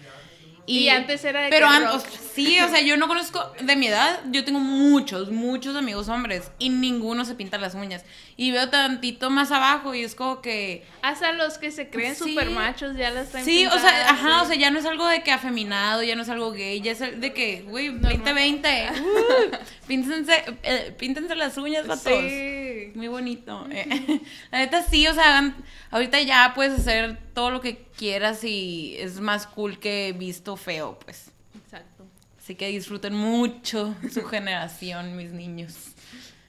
[0.69, 1.95] Y antes era de Pero que an- rock.
[1.95, 5.75] o sea, sí, o sea, yo no conozco de mi edad, yo tengo muchos, muchos
[5.75, 8.03] amigos hombres y ninguno se pinta las uñas.
[8.35, 12.25] Y veo tantito más abajo y es como que Hasta los que se creen Sí.
[12.33, 14.41] super machos ya las traen Sí, o sea, pintadas, ajá, sí.
[14.43, 16.91] o sea, ya no es algo de que afeminado, ya no es algo gay, ya
[16.91, 18.11] es de que, güey, Normal.
[18.17, 22.03] 2020, uh, píntense, eh, píntense las uñas, vatos.
[22.19, 22.56] Sí.
[22.95, 23.65] Muy bonito.
[23.71, 24.21] eh.
[24.51, 25.55] La neta sí, o sea, hagan-
[25.91, 30.97] ahorita ya puedes hacer todo lo que quieras y es más cool que visto feo,
[31.03, 31.31] pues.
[31.63, 32.05] Exacto.
[32.39, 35.75] Así que disfruten mucho su generación, mis niños.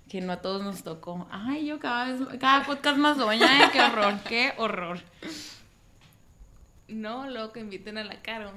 [0.09, 1.28] Que no a todos nos tocó.
[1.30, 3.68] Ay, yo cada vez, cada podcast más doña, ¿eh?
[3.72, 5.01] qué horror, qué horror.
[6.89, 8.53] No, luego que inviten a la Caro.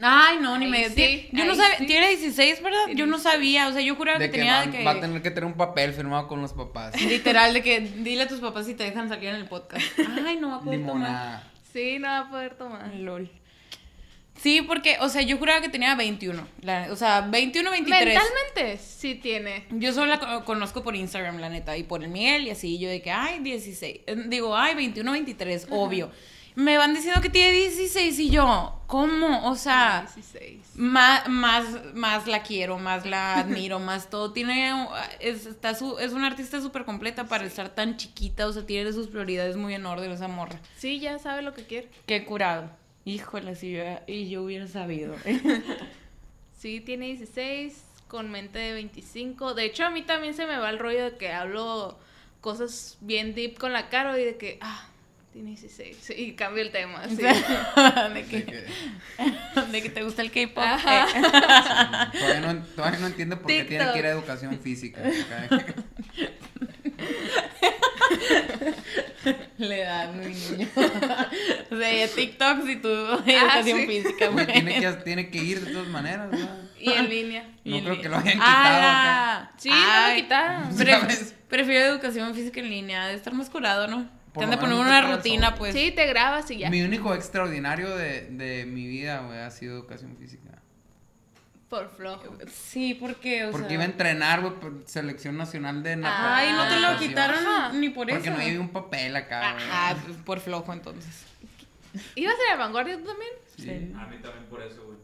[0.00, 0.90] Ay, no, ni me.
[0.90, 1.78] sí, yo no sabía.
[1.78, 1.86] sí.
[1.86, 2.78] Tiene 16, ¿verdad?
[2.94, 3.68] Yo no sabía.
[3.68, 4.84] O sea, yo juraba que que, tenía va, de que.
[4.84, 7.00] va a tener que tener un papel firmado con los papás.
[7.02, 9.84] Literal, de que dile a tus papás si te dejan salir en el podcast.
[10.26, 11.42] Ay, no va a poder tomar.
[11.72, 12.94] Sí, no va a poder tomar.
[12.94, 13.30] LOL.
[14.38, 16.46] Sí, porque, o sea, yo juraba que tenía 21.
[16.60, 18.04] la- o sea, 21, 23.
[18.04, 19.64] Mentalmente sí tiene.
[19.70, 22.78] Yo solo la co- conozco por Instagram, la neta, y por el Miguel y así.
[22.78, 24.00] Yo de que, ay, 16.
[24.06, 26.10] eh, Digo, ay, 21, 23, obvio.
[26.56, 29.48] Me van diciendo que tiene 16 y yo, ¿cómo?
[29.48, 30.76] O sea, 16.
[30.76, 34.32] más, más, más la quiero, más la admiro, más todo.
[34.32, 34.88] Tiene,
[35.20, 38.92] es, está su, es una artista súper completa para estar tan chiquita, o sea, tiene
[38.92, 40.58] sus prioridades muy en orden esa morra.
[40.76, 41.88] Sí, ya sabe lo que quiere.
[42.06, 42.70] Qué curado.
[43.04, 45.14] Híjole, si yo, y yo hubiera sabido.
[46.58, 49.54] Sí, tiene 16, con mente de 25.
[49.54, 51.98] De hecho, a mí también se me va el rollo de que hablo
[52.40, 54.88] cosas bien deep con la cara y de que, ah,
[55.36, 56.14] tiene 16.
[56.16, 57.02] Y cambio el tema.
[57.08, 57.16] Sí.
[57.16, 57.30] de,
[58.14, 58.64] De que, que-
[59.70, 60.64] de que te gusta el K-pop.
[60.64, 61.04] Eh.
[62.18, 63.92] Todavía no, todavía no entiende por qué tiene TikTok.
[63.92, 65.02] que ir a educación física.
[69.58, 70.68] Le da mi niño.
[71.70, 73.86] o sea, ella TikToks y tú educación sí.
[73.86, 74.46] física, güey.
[74.46, 76.48] tiene, que, tiene que ir de todas maneras, ¿no?
[76.78, 77.42] Y en línea.
[77.64, 79.52] No Y creo que lo hayan quitado ¡Ala!
[79.58, 80.76] Sí, no lo quitaron.
[80.76, 81.34] pre- ¿Sabes?
[81.48, 84.08] prefiero educación física en línea, de estar más curado, ¿no?
[84.36, 85.72] Por Te han de poner una rutina, pues.
[85.74, 86.68] Sí, te grabas y ya.
[86.68, 90.50] Mi único extraordinario de, de mi vida, güey, ha sido educación física.
[91.70, 92.36] Por flojo.
[92.52, 93.74] Sí, porque, o Porque sea...
[93.74, 96.32] iba a entrenar, güey, por selección nacional de natación.
[96.32, 97.72] Ay, no te lo quitaron Ajá.
[97.72, 98.36] ni por Porque eso.
[98.38, 99.64] no llevé un papel acá, güey.
[99.72, 101.24] Ah, por flojo, entonces.
[102.14, 103.30] ¿Ibas a la vanguardia tú también?
[103.56, 103.70] Sí.
[103.98, 104.98] A mí también por eso, güey.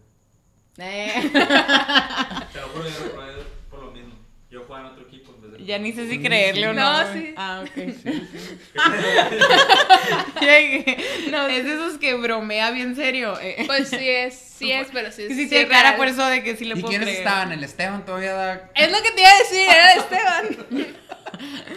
[0.76, 4.12] Eh, Te lo juro, yo por lo mismo.
[4.52, 5.32] Yo jugaba en otro equipo.
[5.34, 7.04] en vez de- ya ni sé si creerle o no.
[7.04, 7.34] No, sí.
[7.38, 7.70] Ah, ok.
[7.74, 8.28] Sí, sí.
[11.30, 13.38] no, es de esos que bromea bien serio.
[13.40, 13.64] eh.
[13.66, 15.28] Pues sí es, sí es, pero sí es.
[15.28, 17.22] Sí, sí, sí cara por eso de que sí le ¿Y puedo quiénes creer.
[17.26, 17.52] estaban?
[17.52, 18.70] El Esteban todavía da...
[18.74, 20.96] Es lo que te iba a decir, era Esteban.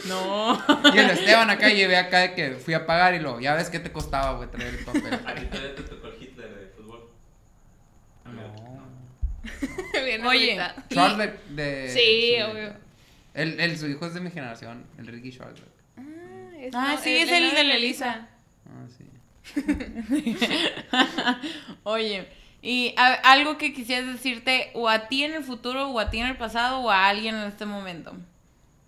[0.10, 0.62] No.
[0.94, 3.40] Y el Esteban acá llevé acá de que fui a pagar y lo...
[3.40, 5.14] Ya ves qué te costaba, güey, traer el papel.
[5.26, 7.10] A ti todavía te tocó el Hitler de fútbol.
[8.26, 8.54] No.
[10.26, 10.60] Oye.
[10.90, 11.90] Charles de...
[11.90, 12.74] Sí, obvio.
[13.34, 15.62] Él, él, su hijo es de mi generación, el Ricky Charles.
[15.98, 16.02] Ah,
[16.58, 18.28] es, Ah, sí, es el de la Elisa.
[18.66, 19.06] Ah, sí.
[21.84, 22.28] Oye,
[22.62, 26.20] y a- algo que quisieras decirte o a ti en el futuro o a ti
[26.20, 28.16] en el pasado o a alguien en este momento.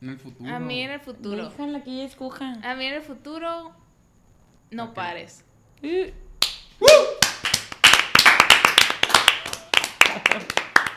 [0.01, 0.53] En el futuro.
[0.53, 1.49] A mí en el futuro.
[1.49, 2.53] Déjala que ella escoja.
[2.63, 3.76] A mí en el futuro,
[4.72, 4.93] no Ok.
[4.95, 5.43] pares.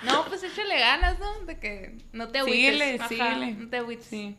[0.04, 1.40] No, pues échale ganas, ¿no?
[1.46, 2.58] De que no te agüites.
[2.72, 3.52] Síguele, síguele.
[3.52, 4.06] No te agüites.
[4.06, 4.36] Sí.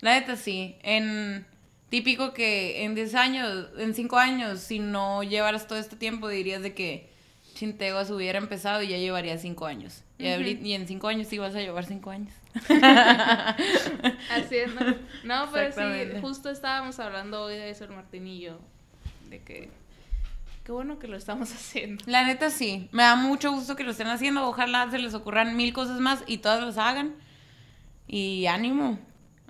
[0.00, 0.76] La neta sí.
[0.82, 1.46] En
[1.88, 6.62] típico que en 10 años, en 5 años, si no llevaras todo este tiempo, dirías
[6.62, 7.08] de que
[7.54, 10.02] Chinteguas hubiera empezado y ya llevaría 5 años.
[10.18, 10.34] Y, Ujú.
[10.34, 12.32] ahorita- y en 5 años sí vas a llevar 5 años.
[14.30, 14.94] Así es, ¿no?
[15.24, 17.90] No, pero sí, justo estábamos hablando hoy de eso, el
[18.40, 18.58] yo.
[19.30, 19.68] De que.
[20.66, 22.02] Qué bueno que lo estamos haciendo.
[22.08, 22.88] La neta sí.
[22.90, 24.44] Me da mucho gusto que lo estén haciendo.
[24.48, 27.14] Ojalá se les ocurran mil cosas más y todas las hagan.
[28.08, 28.98] Y ánimo.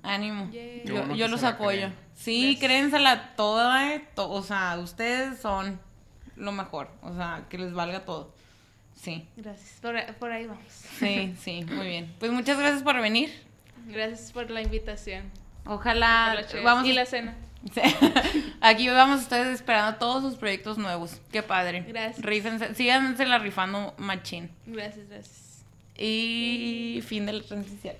[0.02, 0.50] Ánimo.
[0.84, 1.78] Yo, bueno yo que los apoyo.
[1.78, 1.94] creen.
[2.14, 5.80] Sí, créensela toda, eh, to- o sea, ustedes son
[6.36, 6.90] lo mejor.
[7.02, 8.34] O sea, que les valga todo.
[8.94, 9.78] Sí, Gracias.
[9.80, 10.64] Por, por ahí vamos.
[10.68, 12.14] sí, sí, muy bien.
[12.18, 13.30] Pues muchas gracias por venir.
[13.86, 15.30] Gracias por la invitación.
[15.64, 16.64] Ojalá Por la chévere.
[16.64, 17.36] vamos y a- la cena.
[17.72, 17.80] Sí.
[18.60, 21.20] Aquí vamos ustedes esperando todos sus proyectos nuevos.
[21.30, 21.84] Qué padre.
[21.86, 22.24] Gracias.
[22.24, 24.50] Rífense, síganse la rifando machín.
[24.66, 25.64] Gracias, gracias.
[25.98, 27.96] Y fin de la transición.